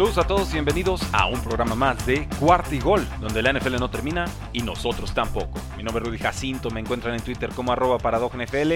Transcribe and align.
Saludos 0.00 0.16
a 0.16 0.26
todos 0.26 0.48
y 0.48 0.52
bienvenidos 0.54 1.02
a 1.12 1.26
un 1.26 1.42
programa 1.42 1.74
más 1.74 2.06
de 2.06 2.26
Cuarto 2.38 2.74
y 2.74 2.80
Gol, 2.80 3.06
donde 3.20 3.42
la 3.42 3.52
NFL 3.52 3.78
no 3.78 3.90
termina 3.90 4.24
y 4.50 4.62
nosotros 4.62 5.12
tampoco. 5.12 5.60
Mi 5.76 5.82
nombre 5.82 6.02
es 6.02 6.08
Rudy 6.08 6.18
Jacinto, 6.18 6.70
me 6.70 6.80
encuentran 6.80 7.14
en 7.14 7.20
Twitter 7.20 7.50
como 7.50 7.70
arroba 7.70 7.98
NFL. 7.98 8.72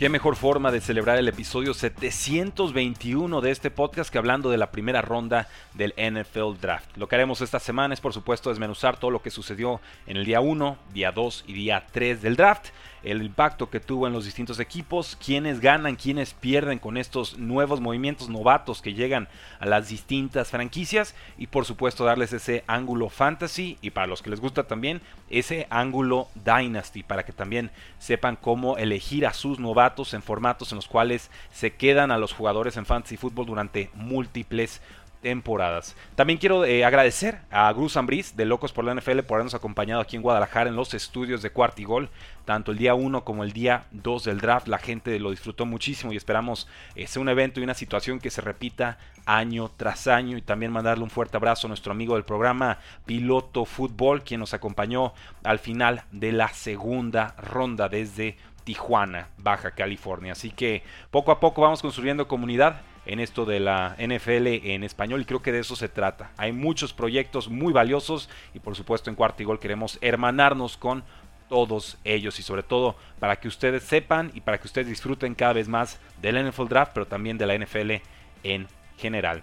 Qué 0.00 0.08
mejor 0.08 0.34
forma 0.34 0.72
de 0.72 0.80
celebrar 0.80 1.16
el 1.16 1.28
episodio 1.28 1.74
721 1.74 3.40
de 3.40 3.50
este 3.52 3.70
podcast 3.70 4.10
que 4.10 4.18
hablando 4.18 4.50
de 4.50 4.56
la 4.56 4.72
primera 4.72 5.00
ronda 5.00 5.46
del 5.74 5.94
NFL 5.96 6.60
Draft. 6.60 6.96
Lo 6.96 7.06
que 7.06 7.14
haremos 7.14 7.40
esta 7.40 7.60
semana 7.60 7.94
es 7.94 8.00
por 8.00 8.12
supuesto 8.12 8.50
desmenuzar 8.50 8.98
todo 8.98 9.12
lo 9.12 9.22
que 9.22 9.30
sucedió 9.30 9.80
en 10.08 10.16
el 10.16 10.24
día 10.24 10.40
1, 10.40 10.76
día 10.92 11.12
2 11.12 11.44
y 11.46 11.52
día 11.52 11.86
3 11.92 12.20
del 12.20 12.34
draft 12.34 12.70
el 13.02 13.22
impacto 13.22 13.70
que 13.70 13.80
tuvo 13.80 14.06
en 14.06 14.12
los 14.12 14.24
distintos 14.24 14.60
equipos, 14.60 15.16
quiénes 15.24 15.60
ganan, 15.60 15.96
quiénes 15.96 16.34
pierden 16.34 16.78
con 16.78 16.96
estos 16.96 17.38
nuevos 17.38 17.80
movimientos 17.80 18.28
novatos 18.28 18.82
que 18.82 18.94
llegan 18.94 19.28
a 19.60 19.66
las 19.66 19.88
distintas 19.88 20.50
franquicias. 20.50 21.14
Y 21.36 21.48
por 21.48 21.64
supuesto 21.64 22.04
darles 22.04 22.32
ese 22.32 22.64
ángulo 22.66 23.08
fantasy 23.08 23.78
y 23.80 23.90
para 23.90 24.06
los 24.06 24.22
que 24.22 24.30
les 24.30 24.40
gusta 24.40 24.64
también 24.64 25.00
ese 25.30 25.66
ángulo 25.70 26.28
dynasty 26.34 27.02
para 27.02 27.24
que 27.24 27.32
también 27.32 27.70
sepan 27.98 28.36
cómo 28.36 28.76
elegir 28.76 29.26
a 29.26 29.32
sus 29.32 29.58
novatos 29.58 30.14
en 30.14 30.22
formatos 30.22 30.72
en 30.72 30.76
los 30.76 30.88
cuales 30.88 31.30
se 31.52 31.74
quedan 31.74 32.10
a 32.10 32.18
los 32.18 32.32
jugadores 32.32 32.76
en 32.76 32.86
fantasy 32.86 33.16
fútbol 33.16 33.46
durante 33.46 33.90
múltiples 33.94 34.80
temporadas. 35.20 35.96
También 36.14 36.38
quiero 36.38 36.64
eh, 36.64 36.84
agradecer 36.84 37.40
a 37.50 37.72
Cruz 37.74 37.96
Ambris 37.96 38.36
de 38.36 38.44
Locos 38.44 38.72
por 38.72 38.84
la 38.84 38.94
NFL 38.94 39.20
por 39.20 39.36
habernos 39.36 39.54
acompañado 39.54 40.00
aquí 40.00 40.16
en 40.16 40.22
Guadalajara 40.22 40.70
en 40.70 40.76
los 40.76 40.94
estudios 40.94 41.42
de 41.42 41.50
Cuartigol, 41.50 42.08
tanto 42.44 42.72
el 42.72 42.78
día 42.78 42.94
1 42.94 43.24
como 43.24 43.44
el 43.44 43.52
día 43.52 43.84
2 43.90 44.24
del 44.24 44.40
draft. 44.40 44.68
La 44.68 44.78
gente 44.78 45.18
lo 45.18 45.30
disfrutó 45.30 45.66
muchísimo 45.66 46.12
y 46.12 46.16
esperamos 46.16 46.68
eh, 46.94 47.06
sea 47.06 47.22
un 47.22 47.28
evento 47.28 47.60
y 47.60 47.64
una 47.64 47.74
situación 47.74 48.20
que 48.20 48.30
se 48.30 48.40
repita 48.40 48.98
año 49.26 49.70
tras 49.76 50.06
año. 50.06 50.36
Y 50.36 50.42
también 50.42 50.72
mandarle 50.72 51.04
un 51.04 51.10
fuerte 51.10 51.36
abrazo 51.36 51.66
a 51.66 51.68
nuestro 51.68 51.92
amigo 51.92 52.14
del 52.14 52.24
programa 52.24 52.78
Piloto 53.06 53.64
Fútbol, 53.64 54.22
quien 54.22 54.40
nos 54.40 54.54
acompañó 54.54 55.12
al 55.42 55.58
final 55.58 56.04
de 56.12 56.32
la 56.32 56.48
segunda 56.48 57.34
ronda 57.38 57.88
desde 57.88 58.36
Tijuana, 58.64 59.28
Baja 59.38 59.70
California. 59.70 60.32
Así 60.32 60.50
que 60.50 60.82
poco 61.10 61.32
a 61.32 61.40
poco 61.40 61.62
vamos 61.62 61.80
construyendo 61.80 62.28
comunidad 62.28 62.82
en 63.08 63.20
esto 63.20 63.46
de 63.46 63.58
la 63.58 63.96
NFL 63.98 64.46
en 64.68 64.84
español 64.84 65.22
y 65.22 65.24
creo 65.24 65.40
que 65.40 65.50
de 65.50 65.60
eso 65.60 65.74
se 65.74 65.88
trata. 65.88 66.30
Hay 66.36 66.52
muchos 66.52 66.92
proyectos 66.92 67.48
muy 67.48 67.72
valiosos 67.72 68.28
y 68.54 68.60
por 68.60 68.76
supuesto 68.76 69.08
en 69.08 69.16
Cuarto 69.16 69.42
y 69.42 69.46
Gol 69.46 69.58
queremos 69.58 69.98
hermanarnos 70.02 70.76
con 70.76 71.02
todos 71.48 71.96
ellos 72.04 72.38
y 72.38 72.42
sobre 72.42 72.62
todo 72.62 72.96
para 73.18 73.36
que 73.36 73.48
ustedes 73.48 73.82
sepan 73.82 74.30
y 74.34 74.42
para 74.42 74.58
que 74.58 74.66
ustedes 74.66 74.88
disfruten 74.88 75.34
cada 75.34 75.54
vez 75.54 75.68
más 75.68 75.98
del 76.20 76.48
NFL 76.48 76.68
Draft 76.68 76.92
pero 76.92 77.06
también 77.06 77.38
de 77.38 77.46
la 77.46 77.56
NFL 77.56 77.92
en 78.44 78.68
general. 78.98 79.42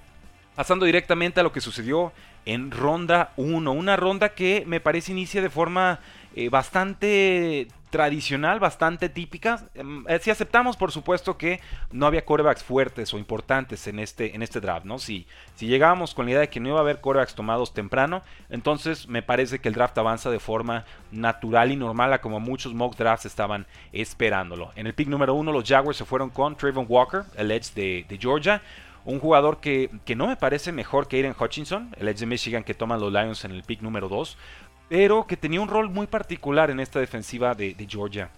Pasando 0.55 0.85
directamente 0.85 1.39
a 1.39 1.43
lo 1.43 1.51
que 1.51 1.59
sucedió 1.59 2.13
en 2.45 2.69
ronda 2.69 3.33
1, 3.35 3.71
una 3.71 3.95
ronda 3.95 4.29
que 4.29 4.63
me 4.67 4.79
parece 4.79 5.11
inicia 5.11 5.41
de 5.41 5.49
forma 5.49 5.99
eh, 6.37 6.49
bastante 6.49 7.69
tradicional, 7.95 8.59
bastante 8.59 9.07
típica. 9.07 9.69
Em, 9.73 10.03
eh, 10.09 10.19
si 10.21 10.29
aceptamos, 10.29 10.75
por 10.75 10.91
supuesto, 10.91 11.37
que 11.37 11.61
no 11.93 12.05
había 12.05 12.25
corebacks 12.25 12.61
fuertes 12.61 13.13
o 13.13 13.17
importantes 13.17 13.87
en 13.87 13.99
este, 13.99 14.35
en 14.35 14.43
este 14.43 14.59
draft, 14.59 14.85
¿no? 14.85 14.99
Si, 14.99 15.27
si 15.55 15.67
llegábamos 15.67 16.13
con 16.13 16.25
la 16.25 16.31
idea 16.31 16.41
de 16.41 16.49
que 16.49 16.59
no 16.59 16.67
iba 16.67 16.79
a 16.79 16.81
haber 16.81 16.99
corebacks 16.99 17.35
tomados 17.35 17.73
temprano, 17.73 18.21
entonces 18.49 19.07
me 19.07 19.21
parece 19.21 19.59
que 19.59 19.69
el 19.69 19.75
draft 19.75 19.97
avanza 19.97 20.29
de 20.29 20.41
forma 20.41 20.83
natural 21.09 21.71
y 21.71 21.77
normal 21.77 22.11
a 22.11 22.19
como 22.19 22.41
muchos 22.41 22.73
mock 22.73 22.97
drafts 22.97 23.27
estaban 23.27 23.65
esperándolo. 23.93 24.73
En 24.75 24.87
el 24.87 24.93
pick 24.93 25.07
número 25.07 25.33
uno, 25.33 25.53
los 25.53 25.63
Jaguars 25.63 25.97
se 25.97 26.03
fueron 26.03 26.29
con 26.29 26.57
Trayvon 26.57 26.87
Walker, 26.89 27.23
el 27.37 27.49
edge 27.49 27.73
de, 27.75 28.05
de 28.09 28.17
Georgia. 28.17 28.61
Un 29.05 29.19
jugador 29.19 29.59
que, 29.59 29.91
que, 30.03 30.15
no 30.15 30.25
me 30.25 30.35
parece 30.35 30.71
mejor 30.71 31.07
que 31.07 31.17
Aiden 31.17 31.35
Hutchinson, 31.39 31.95
el 31.99 32.07
edge 32.07 32.21
de 32.21 32.25
Michigan 32.25 32.63
que 32.63 32.73
toman 32.73 32.99
los 32.99 33.13
Lions 33.13 33.45
en 33.45 33.51
el 33.51 33.61
pick 33.61 33.81
número 33.83 34.09
2 34.09 34.35
pero 34.89 35.25
que 35.27 35.37
tenía 35.37 35.61
un 35.61 35.69
rol 35.69 35.89
muy 35.89 36.07
particular 36.07 36.69
en 36.69 36.79
esta 36.79 36.99
defensiva 36.99 37.53
de, 37.53 37.75
Georgia. 37.89 38.29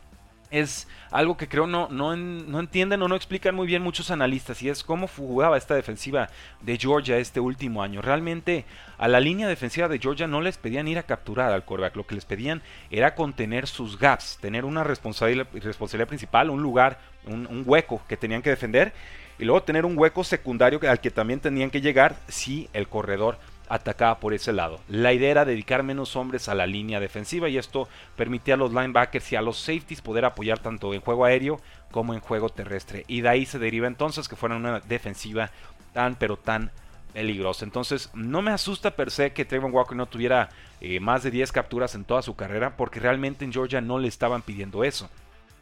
Es 0.49 0.87
algo 1.11 1.35
que 1.35 1.49
creo 1.49 1.67
no, 1.67 1.89
no, 1.89 2.15
no, 2.15 2.59
entienden 2.61 3.01
o 3.01 3.09
no 3.09 3.17
explican 3.17 3.53
muy 3.53 3.67
bien 3.67 3.81
muchos 3.81 4.11
analistas 4.11 4.61
y 4.61 4.69
es 4.69 4.81
cómo 4.81 5.09
jugaba 5.09 5.57
esta 5.57 5.75
defensiva 5.75 6.29
de 6.61 6.77
Georgia 6.77 7.17
este 7.17 7.41
último 7.41 7.83
año. 7.83 8.01
Realmente 8.01 8.63
a 8.97 9.09
la 9.09 9.19
línea 9.19 9.49
defensiva 9.49 9.89
de 9.89 9.99
Georgia 9.99 10.25
no 10.25 10.39
les 10.39 10.57
pedían 10.57 10.87
ir 10.87 10.99
a 10.99 11.03
capturar 11.03 11.51
al 11.51 11.65
quarterback, 11.65 11.97
lo 11.97 12.07
que 12.07 12.15
les 12.15 12.23
pedían 12.23 12.61
era 12.89 13.13
contener 13.13 13.67
sus 13.67 13.99
gaps, 13.99 14.37
tener 14.39 14.63
una 14.63 14.85
responsabilidad, 14.85 16.07
principal, 16.07 16.49
un 16.49 16.61
lugar, 16.63 16.97
un 17.25 17.63
hueco 17.65 18.01
que 18.07 18.15
tenían 18.15 18.41
que 18.41 18.51
defender 18.51 18.93
y 19.39 19.45
luego 19.45 19.63
tener 19.63 19.85
un 19.85 19.97
hueco 19.97 20.23
secundario 20.23 20.79
al 20.89 20.99
que 20.99 21.11
también 21.11 21.39
tenían 21.39 21.69
que 21.69 21.81
llegar 21.81 22.15
si 22.27 22.69
el 22.73 22.87
corredor 22.87 23.37
atacaba 23.69 24.19
por 24.19 24.33
ese 24.33 24.53
lado. 24.53 24.79
La 24.87 25.13
idea 25.13 25.31
era 25.31 25.45
dedicar 25.45 25.83
menos 25.83 26.15
hombres 26.15 26.47
a 26.49 26.55
la 26.55 26.67
línea 26.67 26.99
defensiva 26.99 27.49
y 27.49 27.57
esto 27.57 27.87
permitía 28.15 28.53
a 28.53 28.57
los 28.57 28.71
linebackers 28.73 29.31
y 29.31 29.35
a 29.35 29.41
los 29.41 29.57
safeties 29.57 30.01
poder 30.01 30.25
apoyar 30.25 30.59
tanto 30.59 30.93
en 30.93 31.01
juego 31.01 31.25
aéreo 31.25 31.59
como 31.91 32.13
en 32.13 32.19
juego 32.19 32.49
terrestre. 32.49 33.03
Y 33.07 33.21
de 33.21 33.29
ahí 33.29 33.45
se 33.45 33.59
deriva 33.59 33.87
entonces 33.87 34.27
que 34.27 34.35
fuera 34.35 34.55
una 34.55 34.79
defensiva 34.79 35.51
tan 35.93 36.15
pero 36.15 36.37
tan 36.37 36.71
peligrosa. 37.13 37.65
Entonces 37.65 38.09
no 38.13 38.41
me 38.41 38.51
asusta 38.51 38.91
per 38.91 39.11
se 39.11 39.33
que 39.33 39.45
Trayvon 39.45 39.73
Walker 39.73 39.97
no 39.97 40.05
tuviera 40.05 40.49
eh, 40.81 40.99
más 40.99 41.23
de 41.23 41.31
10 41.31 41.51
capturas 41.51 41.95
en 41.95 42.05
toda 42.05 42.21
su 42.21 42.35
carrera 42.35 42.77
porque 42.77 42.99
realmente 42.99 43.43
en 43.43 43.51
Georgia 43.51 43.81
no 43.81 43.99
le 43.99 44.07
estaban 44.07 44.41
pidiendo 44.41 44.83
eso. 44.83 45.09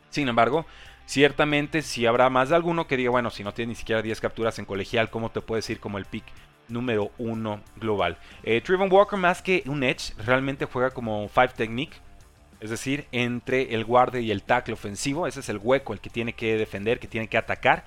Sin 0.10 0.28
embargo, 0.28 0.66
ciertamente 1.06 1.82
si 1.82 2.06
habrá 2.06 2.30
más 2.30 2.50
de 2.50 2.56
alguno 2.56 2.88
que 2.88 2.98
diga, 2.98 3.12
bueno, 3.12 3.30
si 3.30 3.44
no 3.44 3.54
tiene 3.54 3.70
ni 3.70 3.76
siquiera 3.76 4.02
10 4.02 4.20
capturas 4.22 4.60
en 4.60 4.66
colegial, 4.66 5.10
¿cómo 5.10 5.30
te 5.30 5.42
puedes 5.42 5.70
ir 5.70 5.80
como 5.80 5.98
el 5.98 6.06
pick 6.06 6.26
número 6.68 7.12
uno 7.18 7.62
global. 7.78 8.18
Eh, 8.44 8.62
Walker 8.90 9.20
más 9.20 9.42
que 9.42 9.64
un 9.68 9.84
edge 9.84 10.14
realmente 10.18 10.66
juega 10.66 10.92
como 10.92 11.28
five 11.30 11.50
technique. 11.50 11.98
Es 12.62 12.70
decir, 12.70 13.06
entre 13.12 13.76
el 13.76 13.86
guardia 13.86 14.22
y 14.22 14.32
el 14.32 14.42
tackle 14.42 14.74
ofensivo. 14.74 15.28
Ese 15.28 15.42
es 15.42 15.50
el 15.50 15.60
hueco, 15.62 15.94
el 15.94 16.00
que 16.00 16.10
tiene 16.10 16.34
que 16.34 16.58
defender, 16.58 17.00
que 17.00 17.08
tiene 17.08 17.28
que 17.28 17.38
atacar. 17.38 17.84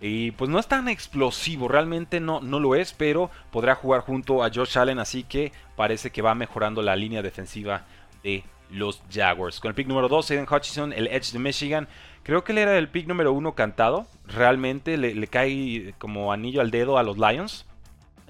Y 0.00 0.30
pues 0.32 0.50
no 0.50 0.58
es 0.58 0.66
tan 0.66 0.88
explosivo, 0.88 1.68
realmente 1.68 2.20
no, 2.20 2.40
no 2.40 2.58
lo 2.58 2.74
es, 2.74 2.94
pero 2.94 3.30
podrá 3.50 3.74
jugar 3.74 4.00
junto 4.00 4.42
a 4.42 4.50
Josh 4.52 4.78
Allen, 4.78 4.98
así 4.98 5.24
que 5.24 5.52
parece 5.76 6.10
que 6.10 6.22
va 6.22 6.34
mejorando 6.34 6.80
la 6.80 6.96
línea 6.96 7.20
defensiva 7.20 7.84
de 8.22 8.44
los 8.70 9.02
Jaguars. 9.12 9.60
Con 9.60 9.70
el 9.70 9.74
pick 9.74 9.88
número 9.88 10.08
2, 10.08 10.30
Aiden 10.30 10.46
Hutchinson, 10.50 10.92
el 10.92 11.06
Edge 11.08 11.32
de 11.32 11.38
Michigan. 11.38 11.88
Creo 12.22 12.44
que 12.44 12.52
él 12.52 12.58
era 12.58 12.78
el 12.78 12.88
pick 12.88 13.06
número 13.06 13.32
1 13.32 13.54
cantado. 13.54 14.06
Realmente 14.26 14.96
le, 14.96 15.26
cae 15.26 15.94
como 15.98 16.32
anillo 16.32 16.60
al 16.60 16.70
dedo 16.70 16.96
a 16.96 17.02
los 17.02 17.18
Lions. 17.18 17.66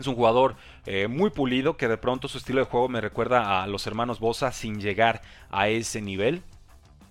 Es 0.01 0.07
un 0.07 0.15
jugador 0.15 0.57
eh, 0.87 1.09
muy 1.09 1.29
pulido 1.29 1.77
que 1.77 1.87
de 1.87 1.99
pronto 1.99 2.27
su 2.27 2.39
estilo 2.39 2.61
de 2.61 2.67
juego 2.67 2.89
me 2.89 3.03
recuerda 3.03 3.63
a 3.63 3.67
los 3.67 3.87
hermanos 3.87 4.19
Bosa 4.19 4.51
sin 4.51 4.81
llegar 4.81 5.21
a 5.51 5.69
ese 5.69 6.01
nivel. 6.01 6.43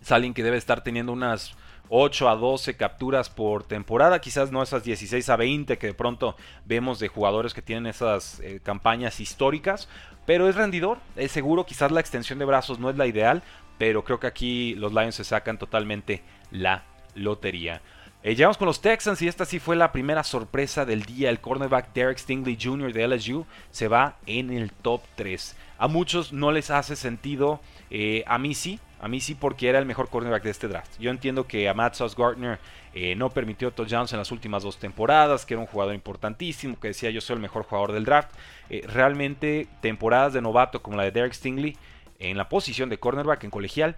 Es 0.02 0.12
alguien 0.12 0.34
que 0.34 0.42
debe 0.42 0.58
estar 0.58 0.84
teniendo 0.84 1.14
unas 1.14 1.56
8 1.90 2.30
a 2.30 2.36
12 2.36 2.78
capturas 2.78 3.30
por 3.30 3.64
temporada, 3.64 4.19
quizás 4.19 4.52
no 4.52 4.64
esas 4.64 4.84
16 4.84 5.30
a 5.30 5.36
20 5.36 5.78
que 5.78 5.88
de 5.88 5.94
pronto 5.94 6.36
vemos 6.66 6.98
de 6.98 7.10
jugadores 7.10 7.54
que 7.54 7.62
tienen 7.62 7.86
esas 7.86 8.40
eh, 8.40 8.60
campañas 8.64 9.19
históricas, 9.19 9.88
pero 10.25 10.50
es 10.50 10.56
rendidor, 10.56 10.98
es 11.16 11.31
seguro, 11.31 11.68
quizás 11.68 11.92
la 11.92 12.00
extensión 12.00 12.40
de 12.40 12.46
brazos 12.46 12.80
no 12.80 12.90
es 12.90 12.98
la 12.98 13.06
ideal, 13.06 13.44
pero 13.78 14.04
creo 14.04 14.19
que 14.19 14.28
aquí 14.28 14.74
los 14.74 14.94
Lions 14.94 15.14
se 15.14 15.24
sacan 15.24 15.60
totalmente 15.60 16.24
la 16.50 16.86
lotería. 17.14 17.81
Eh, 18.21 18.36
llegamos 18.36 18.57
con 18.57 18.66
los 18.66 18.81
Texans 18.81 19.21
y 19.21 19.30
esta 19.30 19.45
sí 19.45 19.60
fue 19.60 19.77
la 19.77 19.94
primera 19.94 20.25
sorpresa 20.25 20.83
del 20.83 21.04
día. 21.04 21.30
El 21.30 21.39
cornerback 21.39 21.94
Derek 21.94 22.18
Stingley 22.18 22.57
Jr. 22.62 22.92
de 22.92 23.07
LSU 23.07 23.45
se 23.71 23.88
va 23.88 24.18
en 24.25 24.51
el 24.51 24.74
top 24.74 25.01
3. 25.16 25.56
A 25.77 25.88
muchos 25.88 26.33
no 26.33 26.51
les 26.51 26.69
hace 26.69 26.98
sentido, 26.98 27.62
eh, 27.89 28.25
a 28.27 28.38
mí 28.38 28.54
sí, 28.56 28.77
a 29.00 29.07
mí 29.07 29.21
sí 29.21 29.36
porque 29.36 29.69
era 29.69 29.80
el 29.80 29.86
mejor 29.86 30.10
cornerback 30.10 30.44
de 30.44 30.50
este 30.50 30.68
draft. 30.68 31.00
Yo 31.00 31.12
entiendo 31.12 31.48
que 31.48 31.69
a 31.69 31.74
Matt 31.74 31.94
Sauce 31.94 32.16
Gardner 32.18 32.60
eh, 32.94 33.16
no 33.16 33.30
permitió 33.30 33.71
touchdowns 33.71 34.12
en 34.12 34.19
las 34.19 34.33
últimas 34.33 34.63
dos 34.63 34.77
temporadas, 34.77 35.45
que 35.45 35.54
era 35.54 35.62
un 35.62 35.68
jugador 35.68 35.95
importantísimo, 35.95 36.77
que 36.77 36.89
decía 36.89 37.12
yo 37.12 37.21
soy 37.21 37.36
el 37.36 37.42
mejor 37.42 37.63
jugador 37.63 37.94
del 37.94 38.04
draft. 38.04 38.31
realmente 38.88 39.69
temporadas 39.80 40.33
de 40.33 40.42
novato 40.42 40.81
como 40.81 40.98
la 40.98 41.04
de 41.04 41.12
Derek 41.12 41.31
Stingley 41.31 41.77
en 42.19 42.36
la 42.36 42.50
posición 42.50 42.89
de 42.89 43.00
cornerback 43.00 43.45
en 43.45 43.50
colegial 43.50 43.95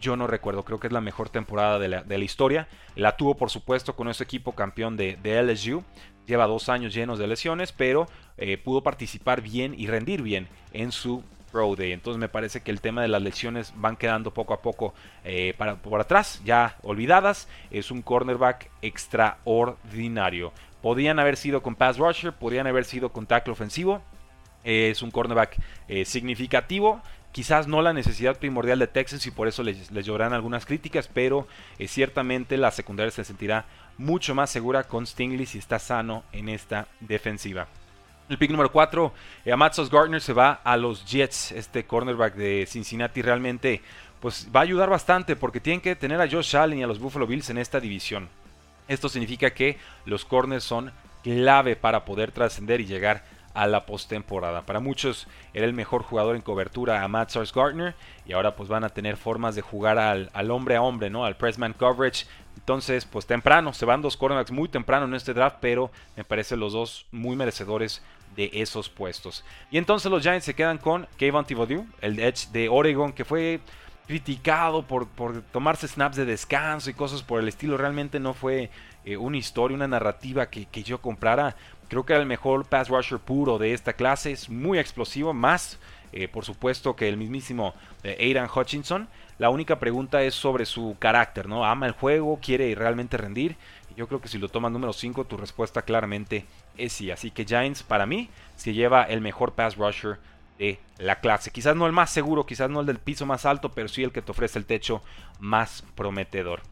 yo 0.00 0.16
no 0.16 0.26
recuerdo, 0.26 0.64
creo 0.64 0.80
que 0.80 0.86
es 0.86 0.92
la 0.92 1.00
mejor 1.00 1.28
temporada 1.28 1.78
de 1.78 1.88
la, 1.88 2.24
historia. 2.24 2.68
La 2.94 3.16
tuvo, 3.16 3.36
por 3.36 3.50
supuesto, 3.50 3.96
con 3.96 4.08
ese 4.08 4.24
equipo 4.24 4.52
campeón 4.52 4.96
de, 4.96 5.16
LSU. 5.24 5.82
Lleva 6.26 6.46
dos 6.46 6.68
años 6.68 6.92
llenos 6.92 7.18
de 7.18 7.26
lesiones, 7.26 7.72
pero 7.72 8.08
eh, 8.36 8.58
pudo 8.58 8.82
participar 8.82 9.42
bien 9.42 9.74
y 9.78 9.86
rendir 9.86 10.22
bien 10.22 10.48
en 10.72 10.90
su 10.90 11.22
Pro 11.52 11.76
Day. 11.76 11.92
Entonces 11.92 12.18
me 12.18 12.28
parece 12.28 12.62
que 12.62 12.72
el 12.72 12.80
tema 12.80 13.02
de 13.02 13.08
las 13.08 13.22
lesiones 13.22 13.72
van 13.76 13.96
quedando 13.96 14.34
poco 14.34 14.52
a 14.52 14.60
poco 14.60 14.92
eh, 15.24 15.54
para, 15.56 15.76
por 15.76 16.00
atrás, 16.00 16.42
ya 16.44 16.76
olvidadas. 16.82 17.48
Es 17.70 17.90
un 17.90 18.02
cornerback 18.02 18.70
extraordinario. 18.82 20.52
Podían 20.82 21.18
haber 21.18 21.36
sido 21.36 21.62
con 21.62 21.76
pass 21.76 21.96
rusher, 21.98 22.32
podían 22.32 22.66
haber 22.66 22.84
sido 22.84 23.10
con 23.10 23.26
tackle 23.26 23.52
ofensivo. 23.52 24.02
es 24.64 25.00
un 25.02 25.12
cornerback 25.12 25.56
eh, 25.88 26.04
significativo 26.04 27.00
quizás 27.36 27.66
no 27.68 27.82
la 27.82 27.92
necesidad 27.92 28.38
primordial 28.38 28.78
de 28.78 28.86
Texas 28.86 29.26
y 29.26 29.30
por 29.30 29.46
eso 29.46 29.62
les, 29.62 29.90
lloran 29.90 30.32
algunas 30.32 30.64
críticas, 30.64 31.06
pero 31.06 31.46
eh, 31.78 31.86
ciertamente 31.86 32.56
la 32.56 32.70
secundaria 32.70 33.10
se 33.10 33.24
sentirá 33.24 33.66
mucho 33.98 34.34
más 34.34 34.48
segura 34.48 34.84
con 34.84 35.06
Stingley 35.06 35.44
si 35.44 35.58
está 35.58 35.78
sano 35.78 36.24
en 36.32 36.48
esta 36.48 36.88
defensiva. 37.00 37.68
El 38.30 38.38
pick 38.38 38.50
número 38.50 38.72
4, 38.72 39.12
eh, 39.44 39.52
Amatsos 39.52 39.90
Gardner 39.90 40.22
se 40.22 40.32
va 40.32 40.62
a 40.64 40.78
los 40.78 41.04
Jets, 41.04 41.52
este 41.52 41.84
cornerback 41.84 42.36
de 42.36 42.66
Cincinnati 42.66 43.20
realmente 43.20 43.82
pues 44.18 44.48
va 44.48 44.60
a 44.60 44.62
ayudar 44.62 44.88
bastante 44.88 45.36
porque 45.36 45.60
tienen 45.60 45.82
que 45.82 45.94
tener 45.94 46.18
a 46.22 46.30
Josh 46.30 46.56
Allen 46.56 46.78
y 46.78 46.84
a 46.84 46.86
los 46.86 46.98
Buffalo 46.98 47.26
Bills 47.26 47.50
en 47.50 47.58
esta 47.58 47.80
división. 47.80 48.30
Esto 48.88 49.10
significa 49.10 49.50
que 49.50 49.76
los 50.06 50.24
corners 50.24 50.64
son 50.64 50.90
clave 51.22 51.76
para 51.76 52.06
poder 52.06 52.32
trascender 52.32 52.80
y 52.80 52.86
llegar 52.86 53.24
a 53.56 53.66
la 53.66 53.86
postemporada. 53.86 54.62
Para 54.62 54.80
muchos 54.80 55.26
era 55.54 55.64
el 55.64 55.72
mejor 55.72 56.02
jugador 56.02 56.36
en 56.36 56.42
cobertura 56.42 57.02
a 57.02 57.08
Matt 57.08 57.34
Gardner 57.54 57.94
y 58.26 58.34
ahora 58.34 58.54
pues 58.54 58.68
van 58.68 58.84
a 58.84 58.90
tener 58.90 59.16
formas 59.16 59.54
de 59.54 59.62
jugar 59.62 59.98
al, 59.98 60.50
hombre 60.50 60.76
a 60.76 60.82
hombre, 60.82 61.08
¿no? 61.08 61.24
Al 61.24 61.36
pressman 61.36 61.72
coverage. 61.72 62.26
Entonces, 62.56 63.06
pues 63.06 63.24
temprano, 63.26 63.72
se 63.72 63.86
van 63.86 64.02
dos 64.02 64.16
cornerbacks 64.16 64.50
muy 64.50 64.68
temprano 64.68 65.06
en 65.06 65.14
este 65.14 65.32
draft, 65.32 65.56
pero 65.60 65.90
me 66.16 66.24
parece 66.24 66.56
los 66.56 66.74
dos 66.74 67.06
muy 67.10 67.34
merecedores 67.34 68.02
de 68.36 68.50
esos 68.52 68.90
puestos. 68.90 69.42
Y 69.70 69.78
entonces 69.78 70.10
los 70.10 70.22
Giants 70.22 70.44
se 70.44 70.54
quedan 70.54 70.76
con 70.76 71.06
Kayvon 71.18 71.46
Thibodeau, 71.46 71.86
el 72.02 72.18
edge 72.18 72.48
de 72.52 72.68
Oregon, 72.68 73.12
que 73.12 73.24
fue 73.24 73.60
criticado 74.06 74.82
por, 74.82 75.08
por, 75.08 75.42
tomarse 75.42 75.88
snaps 75.88 76.16
de 76.16 76.24
descanso 76.24 76.90
y 76.90 76.94
cosas 76.94 77.22
por 77.22 77.40
el 77.40 77.48
estilo. 77.48 77.76
Realmente 77.76 78.20
no 78.20 78.34
fue 78.34 78.70
eh, 79.04 79.16
una 79.16 79.36
historia, 79.36 79.74
una 79.74 79.88
narrativa 79.88 80.46
que, 80.46 80.66
que, 80.66 80.82
yo 80.82 81.00
comprara. 81.00 81.56
Creo 81.88 82.04
que 82.04 82.14
el 82.14 82.26
mejor 82.26 82.66
pass 82.66 82.88
rusher 82.88 83.18
puro 83.18 83.58
de 83.58 83.72
esta 83.72 83.92
clase. 83.92 84.32
Es 84.32 84.50
muy 84.50 84.78
explosivo, 84.78 85.32
más 85.32 85.78
eh, 86.12 86.28
por 86.28 86.44
supuesto 86.44 86.96
que 86.96 87.08
el 87.08 87.16
mismísimo 87.16 87.74
eh, 88.02 88.16
Aidan 88.18 88.48
Hutchinson. 88.54 89.08
La 89.38 89.50
única 89.50 89.78
pregunta 89.78 90.22
es 90.22 90.34
sobre 90.34 90.64
su 90.64 90.96
carácter, 90.98 91.48
¿no? 91.48 91.64
Ama 91.64 91.86
el 91.86 91.92
juego, 91.92 92.38
quiere 92.40 92.74
realmente 92.74 93.16
rendir. 93.16 93.56
Yo 93.96 94.08
creo 94.08 94.20
que 94.20 94.28
si 94.28 94.38
lo 94.38 94.48
tomas 94.48 94.72
número 94.72 94.92
5, 94.92 95.24
tu 95.24 95.36
respuesta 95.36 95.82
claramente 95.82 96.46
es 96.76 96.92
sí. 96.92 97.10
Así 97.10 97.30
que 97.30 97.44
Giants, 97.44 97.82
para 97.82 98.06
mí, 98.06 98.30
se 98.56 98.72
lleva 98.72 99.02
el 99.02 99.20
mejor 99.20 99.52
pass 99.52 99.76
rusher 99.76 100.18
de 100.58 100.78
la 100.98 101.20
clase. 101.20 101.50
Quizás 101.50 101.76
no 101.76 101.86
el 101.86 101.92
más 101.92 102.10
seguro, 102.10 102.46
quizás 102.46 102.70
no 102.70 102.80
el 102.80 102.86
del 102.86 102.98
piso 102.98 103.26
más 103.26 103.44
alto, 103.44 103.70
pero 103.72 103.88
sí 103.88 104.02
el 104.02 104.12
que 104.12 104.22
te 104.22 104.30
ofrece 104.30 104.58
el 104.58 104.66
techo 104.66 105.02
más 105.38 105.84
prometedor. 105.94 106.62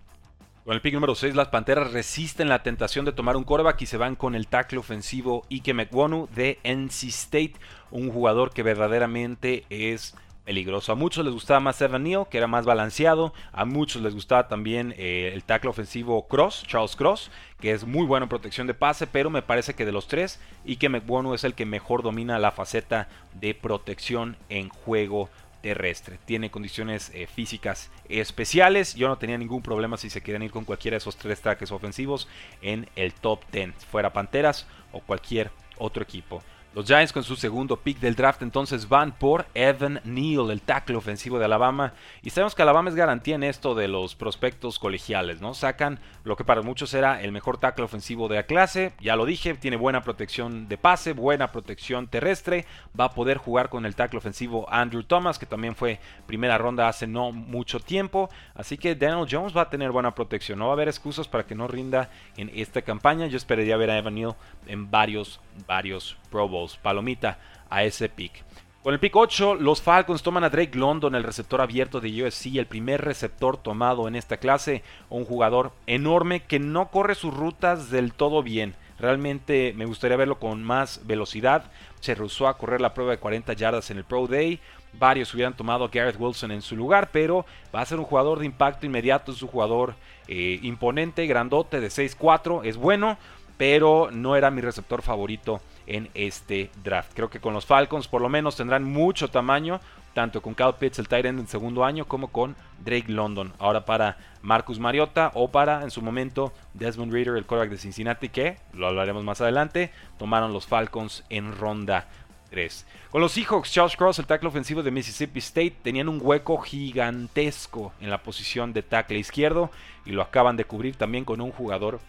Con 0.64 0.72
el 0.72 0.80
pick 0.80 0.94
número 0.94 1.14
6, 1.14 1.34
las 1.34 1.48
Panteras 1.48 1.92
resisten 1.92 2.48
la 2.48 2.62
tentación 2.62 3.04
de 3.04 3.12
tomar 3.12 3.36
un 3.36 3.44
coreback 3.44 3.82
y 3.82 3.86
se 3.86 3.98
van 3.98 4.16
con 4.16 4.34
el 4.34 4.46
tackle 4.46 4.78
ofensivo 4.78 5.44
Ike 5.50 5.74
Mekwonu 5.74 6.26
de 6.34 6.58
NC 6.64 7.04
State, 7.08 7.52
un 7.90 8.10
jugador 8.10 8.50
que 8.50 8.62
verdaderamente 8.62 9.66
es 9.68 10.14
peligroso. 10.46 10.90
A 10.90 10.94
muchos 10.94 11.22
les 11.22 11.34
gustaba 11.34 11.60
más 11.60 11.82
Evan 11.82 12.04
Neal, 12.04 12.26
que 12.30 12.38
era 12.38 12.46
más 12.46 12.64
balanceado. 12.64 13.34
A 13.52 13.66
muchos 13.66 14.00
les 14.00 14.14
gustaba 14.14 14.48
también 14.48 14.94
eh, 14.96 15.32
el 15.34 15.44
tackle 15.44 15.68
ofensivo 15.68 16.26
Cross, 16.28 16.64
Charles 16.66 16.96
Cross, 16.96 17.30
que 17.60 17.72
es 17.72 17.84
muy 17.84 18.06
bueno 18.06 18.24
en 18.24 18.30
protección 18.30 18.66
de 18.66 18.72
pase, 18.72 19.06
pero 19.06 19.28
me 19.28 19.42
parece 19.42 19.74
que 19.74 19.84
de 19.84 19.92
los 19.92 20.08
tres, 20.08 20.40
Ike 20.64 20.88
Mekwonu 20.88 21.34
es 21.34 21.44
el 21.44 21.52
que 21.52 21.66
mejor 21.66 22.02
domina 22.02 22.38
la 22.38 22.52
faceta 22.52 23.08
de 23.34 23.54
protección 23.54 24.38
en 24.48 24.70
juego 24.70 25.28
terrestre. 25.64 26.18
Tiene 26.26 26.50
condiciones 26.50 27.10
eh, 27.14 27.26
físicas 27.26 27.90
especiales. 28.10 28.94
Yo 28.96 29.08
no 29.08 29.16
tenía 29.16 29.38
ningún 29.38 29.62
problema 29.62 29.96
si 29.96 30.10
se 30.10 30.20
quieren 30.20 30.42
ir 30.42 30.50
con 30.50 30.66
cualquiera 30.66 30.96
de 30.96 30.98
esos 30.98 31.16
tres 31.16 31.40
traques 31.40 31.72
ofensivos 31.72 32.28
en 32.60 32.86
el 32.96 33.14
top 33.14 33.40
10, 33.50 33.72
fuera 33.90 34.12
Panteras 34.12 34.66
o 34.92 35.00
cualquier 35.00 35.50
otro 35.78 36.02
equipo. 36.02 36.42
Los 36.74 36.86
Giants 36.86 37.12
con 37.12 37.22
su 37.22 37.36
segundo 37.36 37.76
pick 37.76 38.00
del 38.00 38.16
draft 38.16 38.42
entonces 38.42 38.88
van 38.88 39.12
por 39.12 39.46
Evan 39.54 40.00
Neal, 40.02 40.50
el 40.50 40.60
tackle 40.60 40.96
ofensivo 40.96 41.38
de 41.38 41.44
Alabama. 41.44 41.92
Y 42.20 42.30
sabemos 42.30 42.56
que 42.56 42.62
Alabama 42.62 42.90
es 42.90 42.96
garantía 42.96 43.36
en 43.36 43.44
esto 43.44 43.76
de 43.76 43.86
los 43.86 44.16
prospectos 44.16 44.80
colegiales, 44.80 45.40
¿no? 45.40 45.54
Sacan 45.54 46.00
lo 46.24 46.34
que 46.34 46.42
para 46.42 46.62
muchos 46.62 46.92
era 46.92 47.22
el 47.22 47.30
mejor 47.30 47.58
tackle 47.58 47.84
ofensivo 47.84 48.26
de 48.26 48.34
la 48.34 48.42
clase. 48.42 48.92
Ya 48.98 49.14
lo 49.14 49.24
dije, 49.24 49.54
tiene 49.54 49.76
buena 49.76 50.02
protección 50.02 50.66
de 50.66 50.76
pase, 50.76 51.12
buena 51.12 51.52
protección 51.52 52.08
terrestre. 52.08 52.66
Va 52.98 53.04
a 53.04 53.14
poder 53.14 53.36
jugar 53.38 53.68
con 53.68 53.86
el 53.86 53.94
tackle 53.94 54.18
ofensivo 54.18 54.66
Andrew 54.68 55.04
Thomas, 55.04 55.38
que 55.38 55.46
también 55.46 55.76
fue 55.76 56.00
primera 56.26 56.58
ronda 56.58 56.88
hace 56.88 57.06
no 57.06 57.30
mucho 57.30 57.78
tiempo. 57.78 58.30
Así 58.56 58.78
que 58.78 58.96
Daniel 58.96 59.28
Jones 59.30 59.56
va 59.56 59.62
a 59.62 59.70
tener 59.70 59.92
buena 59.92 60.16
protección. 60.16 60.58
No 60.58 60.64
va 60.64 60.72
a 60.72 60.74
haber 60.74 60.88
excusas 60.88 61.28
para 61.28 61.46
que 61.46 61.54
no 61.54 61.68
rinda 61.68 62.10
en 62.36 62.50
esta 62.52 62.82
campaña. 62.82 63.28
Yo 63.28 63.36
esperaría 63.36 63.76
ver 63.76 63.90
a 63.90 63.98
Evan 63.98 64.16
Neal 64.16 64.34
en 64.66 64.90
varios, 64.90 65.40
varios 65.66 66.16
Pro 66.30 66.48
Bowls. 66.48 66.76
Palomita 66.76 67.38
a 67.70 67.84
ese 67.84 68.08
pick. 68.08 68.44
Con 68.82 68.92
el 68.92 69.00
pick 69.00 69.16
8, 69.16 69.54
los 69.54 69.80
Falcons 69.80 70.22
toman 70.22 70.44
a 70.44 70.50
Drake 70.50 70.76
London, 70.76 71.14
el 71.14 71.24
receptor 71.24 71.62
abierto 71.62 72.00
de 72.00 72.22
USC, 72.22 72.56
el 72.56 72.66
primer 72.66 73.02
receptor 73.02 73.56
tomado 73.56 74.08
en 74.08 74.14
esta 74.14 74.36
clase, 74.36 74.82
un 75.08 75.24
jugador 75.24 75.72
enorme 75.86 76.40
que 76.40 76.58
no 76.58 76.90
corre 76.90 77.14
sus 77.14 77.32
rutas 77.32 77.90
del 77.90 78.12
todo 78.12 78.42
bien. 78.42 78.74
Realmente 78.98 79.72
me 79.74 79.86
gustaría 79.86 80.16
verlo 80.16 80.38
con 80.38 80.62
más 80.62 81.00
velocidad. 81.06 81.70
Se 82.00 82.14
rehusó 82.14 82.46
a 82.46 82.58
correr 82.58 82.80
la 82.80 82.94
prueba 82.94 83.12
de 83.12 83.18
40 83.18 83.54
yardas 83.54 83.90
en 83.90 83.98
el 83.98 84.04
Pro 84.04 84.26
Day. 84.26 84.60
Varios 84.92 85.34
hubieran 85.34 85.56
tomado 85.56 85.84
a 85.84 85.88
Garrett 85.88 86.20
Wilson 86.20 86.52
en 86.52 86.62
su 86.62 86.76
lugar, 86.76 87.10
pero 87.10 87.44
va 87.74 87.80
a 87.80 87.86
ser 87.86 87.98
un 87.98 88.04
jugador 88.04 88.38
de 88.38 88.46
impacto 88.46 88.86
inmediato. 88.86 89.32
Es 89.32 89.42
un 89.42 89.48
jugador 89.48 89.94
eh, 90.28 90.60
imponente, 90.62 91.26
grandote, 91.26 91.80
de 91.80 91.88
6'4. 91.88 92.64
Es 92.64 92.76
bueno, 92.76 93.18
pero 93.56 94.10
no 94.12 94.36
era 94.36 94.50
mi 94.50 94.60
receptor 94.60 95.02
favorito 95.02 95.60
en 95.86 96.08
este 96.14 96.70
draft. 96.82 97.12
Creo 97.14 97.30
que 97.30 97.40
con 97.40 97.54
los 97.54 97.66
Falcons 97.66 98.08
por 98.08 98.22
lo 98.22 98.28
menos 98.28 98.56
tendrán 98.56 98.84
mucho 98.84 99.28
tamaño, 99.28 99.80
tanto 100.14 100.40
con 100.40 100.54
Cal 100.54 100.76
Pitts, 100.76 100.98
el 100.98 101.08
tight 101.08 101.26
end 101.26 101.40
en 101.40 101.46
segundo 101.46 101.84
año, 101.84 102.06
como 102.06 102.28
con 102.28 102.56
Drake 102.84 103.12
London. 103.12 103.52
Ahora 103.58 103.84
para 103.84 104.16
Marcus 104.42 104.78
Mariota 104.78 105.32
o 105.34 105.50
para 105.50 105.82
en 105.82 105.90
su 105.90 106.02
momento 106.02 106.52
Desmond 106.72 107.12
Reader, 107.12 107.36
el 107.36 107.46
quarterback 107.46 107.72
de 107.72 107.78
Cincinnati, 107.78 108.28
que 108.28 108.58
lo 108.72 108.86
hablaremos 108.86 109.24
más 109.24 109.40
adelante, 109.40 109.90
tomaron 110.18 110.52
los 110.52 110.66
Falcons 110.66 111.24
en 111.30 111.56
ronda 111.56 112.08
3. 112.50 112.86
Con 113.10 113.20
los 113.20 113.32
Seahawks, 113.32 113.72
Charles 113.72 113.96
Cross, 113.96 114.20
el 114.20 114.26
tackle 114.26 114.48
ofensivo 114.48 114.82
de 114.82 114.90
Mississippi 114.90 115.40
State, 115.40 115.76
tenían 115.82 116.08
un 116.08 116.20
hueco 116.22 116.58
gigantesco 116.58 117.92
en 118.00 118.10
la 118.10 118.22
posición 118.22 118.72
de 118.72 118.82
tackle 118.82 119.18
izquierdo 119.18 119.70
y 120.04 120.12
lo 120.12 120.22
acaban 120.22 120.56
de 120.56 120.64
cubrir 120.64 120.96
también 120.96 121.24
con 121.24 121.40
un 121.40 121.50
jugador 121.50 122.00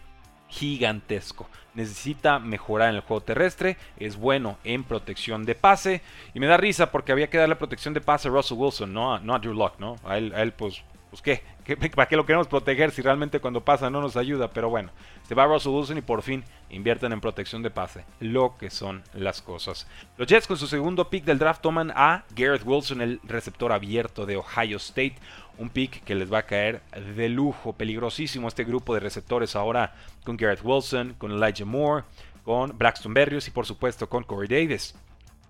gigantesco. 0.48 1.48
Necesita 1.74 2.38
mejorar 2.38 2.90
en 2.90 2.96
el 2.96 3.00
juego 3.02 3.22
terrestre, 3.22 3.76
es 3.98 4.16
bueno 4.16 4.58
en 4.64 4.84
protección 4.84 5.44
de 5.44 5.54
pase. 5.54 6.00
Y 6.34 6.40
me 6.40 6.46
da 6.46 6.56
risa 6.56 6.90
porque 6.90 7.12
había 7.12 7.28
que 7.28 7.38
darle 7.38 7.56
protección 7.56 7.94
de 7.94 8.00
pase 8.00 8.28
a 8.28 8.30
Russell 8.30 8.56
Wilson, 8.56 8.92
no 8.92 9.14
a, 9.14 9.20
no 9.20 9.34
a 9.34 9.38
Drew 9.38 9.54
Locke, 9.54 9.78
¿no? 9.78 9.96
A 10.04 10.16
él, 10.16 10.32
a 10.34 10.42
él 10.42 10.52
pues, 10.52 10.82
pues 11.10 11.22
¿qué? 11.22 11.42
¿Para 11.94 12.08
qué 12.08 12.16
lo 12.16 12.26
queremos 12.26 12.48
proteger 12.48 12.90
si 12.90 13.02
realmente 13.02 13.40
cuando 13.40 13.64
pasa 13.64 13.90
no 13.90 14.00
nos 14.00 14.16
ayuda? 14.16 14.50
Pero 14.50 14.68
bueno, 14.68 14.90
se 15.26 15.34
va 15.34 15.46
Russell 15.46 15.72
Wilson 15.72 15.98
y 15.98 16.02
por 16.02 16.22
fin 16.22 16.44
invierten 16.70 17.12
en 17.12 17.20
protección 17.20 17.62
de 17.62 17.70
pase. 17.70 18.04
Lo 18.20 18.56
que 18.58 18.70
son 18.70 19.02
las 19.14 19.42
cosas. 19.42 19.86
Los 20.16 20.28
Jets 20.28 20.46
con 20.46 20.56
su 20.56 20.66
segundo 20.66 21.08
pick 21.10 21.24
del 21.24 21.38
draft 21.38 21.62
toman 21.62 21.92
a 21.94 22.24
Garrett 22.34 22.64
Wilson, 22.64 23.00
el 23.00 23.20
receptor 23.24 23.72
abierto 23.72 24.26
de 24.26 24.36
Ohio 24.36 24.76
State. 24.76 25.16
Un 25.58 25.70
pick 25.70 26.04
que 26.04 26.14
les 26.14 26.30
va 26.30 26.38
a 26.38 26.46
caer 26.46 26.82
de 27.16 27.28
lujo, 27.28 27.72
peligrosísimo 27.72 28.48
este 28.48 28.64
grupo 28.64 28.92
de 28.92 29.00
receptores 29.00 29.56
ahora 29.56 29.94
con 30.24 30.36
Garrett 30.36 30.60
Wilson, 30.62 31.14
con 31.16 31.32
Elijah 31.32 31.64
Moore, 31.64 32.04
con 32.44 32.76
Braxton 32.76 33.14
Berrios 33.14 33.48
y 33.48 33.50
por 33.50 33.66
supuesto 33.66 34.08
con 34.08 34.22
Corey 34.22 34.48
Davis. 34.48 34.94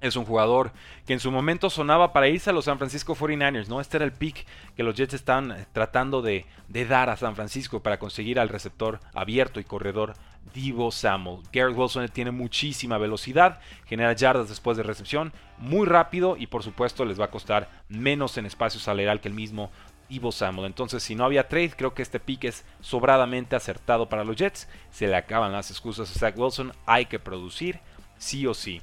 Es 0.01 0.17
un 0.17 0.25
jugador 0.25 0.73
que 1.07 1.15
en 1.15 1.21
su 1.21 1.31
momento 1.33 1.71
sonaba 1.71 2.13
para 2.13 2.29
irse 2.29 2.51
a 2.51 2.53
los 2.53 2.67
San 2.67 2.79
Francisco 2.79 3.17
49ers, 3.17 3.69
¿no? 3.69 3.81
Este 3.81 3.97
era 3.97 4.05
el 4.05 4.13
pick 4.13 4.47
que 4.77 4.83
los 4.83 4.95
Jets 4.95 5.15
estaban 5.15 5.53
eh, 5.53 5.67
tratando 5.73 6.21
de, 6.21 6.45
de 6.69 6.85
dar 6.85 7.09
a 7.09 7.17
San 7.17 7.35
Francisco 7.35 7.81
para 7.81 7.99
conseguir 7.99 8.39
al 8.39 8.51
receptor 8.51 9.01
abierto 9.15 9.59
y 9.59 9.65
corredor 9.65 10.15
Divo 10.55 10.91
Samuel. 10.91 11.43
Garrett 11.53 11.77
Wilson 11.77 12.09
tiene 12.09 12.31
muchísima 12.31 12.99
velocidad, 12.99 13.61
genera 13.87 14.13
yardas 14.13 14.49
después 14.49 14.77
de 14.77 14.83
recepción, 14.83 15.33
muy 15.59 15.87
rápido 15.87 16.37
y 16.37 16.47
por 16.47 16.63
supuesto 16.63 17.05
les 17.05 17.21
va 17.21 17.27
a 17.27 17.31
costar 17.31 17.69
menos 17.89 18.37
en 18.39 18.47
espacio 18.47 18.81
salarial 18.81 19.21
que 19.21 19.29
el 19.29 19.35
mismo 19.35 19.71
Divo 20.09 20.31
Samuel. 20.31 20.67
Entonces, 20.67 21.03
si 21.03 21.15
no 21.15 21.25
había 21.25 21.49
trade, 21.49 21.73
creo 21.77 21.95
que 21.95 22.03
este 22.03 22.21
pick 22.21 22.45
es 22.45 22.65
sobradamente 22.81 23.57
acertado 23.57 24.09
para 24.09 24.25
los 24.25 24.37
Jets. 24.37 24.69
Se 24.91 25.09
le 25.09 25.17
acaban 25.17 25.53
las 25.53 25.71
excusas 25.71 26.11
a 26.11 26.19
Zach 26.19 26.39
Wilson, 26.39 26.73
hay 26.87 27.07
que 27.07 27.19
producir 27.19 27.81
sí 28.19 28.47
o 28.47 28.55
sí. 28.55 28.81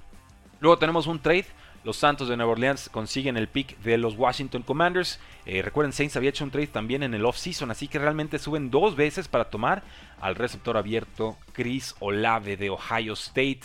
Luego 0.63 0.77
tenemos 0.77 1.08
un 1.08 1.20
trade. 1.20 1.48
Los 1.84 1.98
Santos 1.98 2.29
de 2.29 2.38
Nueva 2.38 2.53
Orleans 2.53 2.88
consiguen 2.88 3.36
el 3.36 3.50
pick 3.50 3.77
de 3.79 3.98
los 3.98 4.15
Washington 4.15 4.63
Commanders. 4.63 5.20
Eh, 5.46 5.62
recuerden, 5.62 5.91
Saints 5.91 6.15
había 6.15 6.29
hecho 6.29 6.46
un 6.46 6.51
trade 6.51 6.67
también 6.67 7.03
en 7.03 7.13
el 7.13 7.25
off-season, 7.25 7.70
así 7.70 7.89
que 7.89 8.00
realmente 8.00 8.39
suben 8.39 8.72
dos 8.72 8.96
veces 8.96 9.27
para 9.27 9.50
tomar 9.50 9.84
al 10.22 10.36
receptor 10.36 10.77
abierto 10.77 11.36
Chris 11.51 11.96
Olave 12.00 12.55
de 12.55 12.70
Ohio 12.70 13.12
State. 13.12 13.60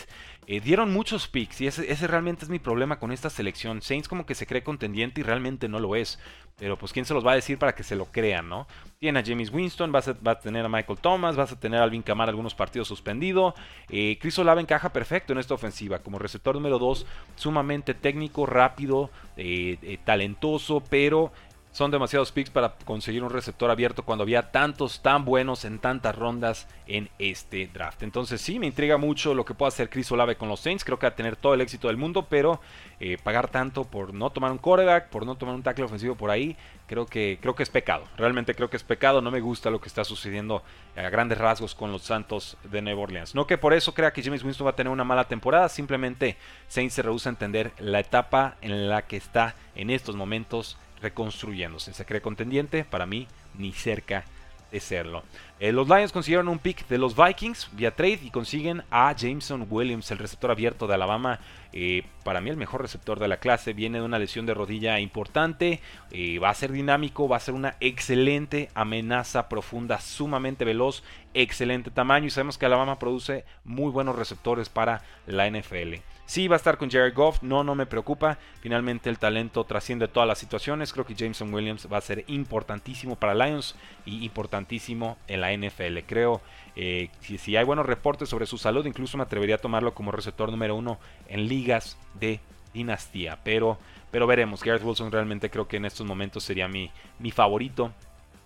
Eh, 0.48 0.58
dieron 0.58 0.92
muchos 0.92 1.28
picks 1.28 1.60
y 1.60 1.68
ese, 1.68 1.88
ese, 1.88 2.08
realmente 2.08 2.44
es 2.44 2.50
mi 2.50 2.58
problema 2.58 2.98
con 2.98 3.12
esta 3.12 3.30
selección. 3.30 3.80
Saints 3.80 4.08
como 4.08 4.26
que 4.26 4.34
se 4.34 4.48
cree 4.48 4.64
contendiente 4.64 5.20
y 5.20 5.22
realmente 5.22 5.68
no 5.68 5.78
lo 5.78 5.94
es. 5.94 6.18
Pero 6.58 6.76
pues 6.76 6.92
quién 6.92 7.04
se 7.04 7.14
los 7.14 7.24
va 7.24 7.32
a 7.32 7.36
decir 7.36 7.58
para 7.58 7.74
que 7.74 7.82
se 7.82 7.94
lo 7.94 8.06
crean, 8.06 8.48
¿no? 8.48 8.66
Tiene 8.98 9.20
a 9.20 9.24
James 9.24 9.52
Winston, 9.52 9.92
vas 9.92 10.08
a, 10.08 10.14
tener 10.40 10.64
a 10.64 10.68
Michael 10.68 10.98
Thomas, 10.98 11.36
vas 11.36 11.52
a 11.52 11.60
tener 11.60 11.80
a 11.80 11.84
Alvin 11.84 12.02
Kamara 12.02 12.30
algunos 12.30 12.54
partidos 12.56 12.88
suspendido. 12.88 13.54
Eh, 13.88 14.18
Chris 14.20 14.38
Olave 14.40 14.60
encaja 14.60 14.92
perfecto 14.92 15.32
en 15.32 15.38
esta 15.38 15.54
ofensiva 15.54 16.00
como 16.00 16.18
receptor 16.18 16.56
número 16.56 16.80
2, 16.80 17.06
sumamente 17.36 17.94
técnico, 17.94 18.44
rápido, 18.44 19.10
eh, 19.36 19.78
eh, 19.82 19.98
talentoso, 20.04 20.82
pero 20.90 21.32
son 21.72 21.90
demasiados 21.90 22.32
picks 22.32 22.50
para 22.50 22.74
conseguir 22.84 23.22
un 23.22 23.30
receptor 23.30 23.70
abierto 23.70 24.02
cuando 24.02 24.22
había 24.22 24.50
tantos 24.50 25.00
tan 25.00 25.24
buenos 25.24 25.64
en 25.64 25.78
tantas 25.78 26.16
rondas 26.16 26.66
en 26.86 27.08
este 27.18 27.66
draft. 27.66 28.02
Entonces 28.02 28.40
sí, 28.40 28.58
me 28.58 28.66
intriga 28.66 28.96
mucho 28.96 29.34
lo 29.34 29.44
que 29.44 29.54
pueda 29.54 29.68
hacer 29.68 29.90
Chris 29.90 30.10
Olave 30.10 30.36
con 30.36 30.48
los 30.48 30.60
Saints. 30.60 30.84
Creo 30.84 30.98
que 30.98 31.06
va 31.06 31.12
a 31.12 31.16
tener 31.16 31.36
todo 31.36 31.54
el 31.54 31.60
éxito 31.60 31.88
del 31.88 31.96
mundo, 31.96 32.26
pero 32.28 32.60
eh, 33.00 33.18
pagar 33.22 33.48
tanto 33.48 33.84
por 33.84 34.14
no 34.14 34.30
tomar 34.30 34.50
un 34.50 34.58
quarterback, 34.58 35.08
por 35.08 35.26
no 35.26 35.36
tomar 35.36 35.54
un 35.54 35.62
tackle 35.62 35.84
ofensivo 35.84 36.14
por 36.16 36.30
ahí, 36.30 36.56
creo 36.86 37.06
que, 37.06 37.38
creo 37.40 37.54
que 37.54 37.62
es 37.62 37.70
pecado. 37.70 38.04
Realmente 38.16 38.54
creo 38.54 38.70
que 38.70 38.76
es 38.76 38.82
pecado. 38.82 39.20
No 39.20 39.30
me 39.30 39.40
gusta 39.40 39.70
lo 39.70 39.80
que 39.80 39.88
está 39.88 40.04
sucediendo 40.04 40.62
a 40.96 41.02
grandes 41.10 41.38
rasgos 41.38 41.74
con 41.74 41.92
los 41.92 42.02
Santos 42.02 42.56
de 42.64 42.82
Nueva 42.82 43.02
Orleans. 43.02 43.34
No 43.34 43.46
que 43.46 43.58
por 43.58 43.74
eso 43.74 43.94
crea 43.94 44.12
que 44.12 44.22
James 44.22 44.42
Winston 44.42 44.66
va 44.66 44.70
a 44.70 44.76
tener 44.76 44.92
una 44.92 45.04
mala 45.04 45.28
temporada, 45.28 45.68
simplemente 45.68 46.36
Saints 46.66 46.94
se 46.94 47.02
rehúsa 47.02 47.28
a 47.28 47.32
entender 47.32 47.72
la 47.78 48.00
etapa 48.00 48.56
en 48.62 48.88
la 48.88 49.02
que 49.02 49.16
está 49.16 49.54
en 49.74 49.90
estos 49.90 50.16
momentos 50.16 50.76
reconstruyéndose. 51.00 51.92
Se 51.92 52.04
cree 52.04 52.20
contendiente, 52.20 52.84
para 52.84 53.06
mí 53.06 53.26
ni 53.56 53.72
cerca 53.72 54.24
de 54.70 54.80
serlo. 54.80 55.22
Eh, 55.60 55.72
los 55.72 55.88
Lions 55.88 56.12
consiguieron 56.12 56.48
un 56.48 56.58
pick 56.58 56.86
de 56.88 56.98
los 56.98 57.16
Vikings 57.16 57.70
vía 57.72 57.94
trade 57.94 58.20
y 58.22 58.30
consiguen 58.30 58.82
a 58.90 59.12
Jameson 59.14 59.66
Williams, 59.68 60.10
el 60.10 60.18
receptor 60.18 60.50
abierto 60.50 60.86
de 60.86 60.94
Alabama. 60.94 61.40
Eh, 61.72 62.04
para 62.24 62.40
mí 62.40 62.50
el 62.50 62.56
mejor 62.56 62.82
receptor 62.82 63.18
de 63.18 63.28
la 63.28 63.38
clase. 63.38 63.72
Viene 63.72 63.98
de 63.98 64.04
una 64.04 64.18
lesión 64.18 64.46
de 64.46 64.54
rodilla 64.54 65.00
importante. 65.00 65.80
Eh, 66.10 66.38
va 66.38 66.50
a 66.50 66.54
ser 66.54 66.72
dinámico, 66.72 67.28
va 67.28 67.36
a 67.36 67.40
ser 67.40 67.54
una 67.54 67.76
excelente 67.80 68.68
amenaza 68.74 69.48
profunda, 69.48 70.00
sumamente 70.00 70.64
veloz, 70.64 71.02
excelente 71.34 71.90
tamaño. 71.90 72.26
Y 72.26 72.30
sabemos 72.30 72.58
que 72.58 72.66
Alabama 72.66 72.98
produce 72.98 73.44
muy 73.64 73.90
buenos 73.90 74.16
receptores 74.16 74.68
para 74.68 75.02
la 75.26 75.48
NFL. 75.48 75.94
Sí, 76.28 76.46
va 76.46 76.56
a 76.56 76.58
estar 76.58 76.76
con 76.76 76.90
Jared 76.90 77.14
Goff, 77.14 77.42
no, 77.42 77.64
no 77.64 77.74
me 77.74 77.86
preocupa. 77.86 78.36
Finalmente 78.60 79.08
el 79.08 79.18
talento 79.18 79.64
trasciende 79.64 80.08
todas 80.08 80.28
las 80.28 80.36
situaciones. 80.36 80.92
Creo 80.92 81.06
que 81.06 81.14
Jameson 81.14 81.54
Williams 81.54 81.88
va 81.90 81.96
a 81.96 82.02
ser 82.02 82.26
importantísimo 82.26 83.16
para 83.16 83.34
Lions 83.34 83.74
y 84.04 84.26
importantísimo 84.26 85.16
en 85.26 85.40
la 85.40 85.56
NFL. 85.56 86.00
Creo 86.06 86.42
eh, 86.76 87.08
si 87.22 87.56
hay 87.56 87.64
buenos 87.64 87.86
reportes 87.86 88.28
sobre 88.28 88.44
su 88.44 88.58
salud, 88.58 88.84
incluso 88.84 89.16
me 89.16 89.22
atrevería 89.22 89.54
a 89.54 89.58
tomarlo 89.58 89.94
como 89.94 90.12
receptor 90.12 90.50
número 90.50 90.76
uno 90.76 90.98
en 91.28 91.48
ligas 91.48 91.96
de 92.20 92.40
dinastía. 92.74 93.38
Pero, 93.42 93.78
pero 94.10 94.26
veremos. 94.26 94.62
Garrett 94.62 94.84
Wilson 94.84 95.10
realmente 95.10 95.48
creo 95.48 95.66
que 95.66 95.78
en 95.78 95.86
estos 95.86 96.06
momentos 96.06 96.44
sería 96.44 96.68
mi, 96.68 96.90
mi 97.18 97.30
favorito 97.30 97.90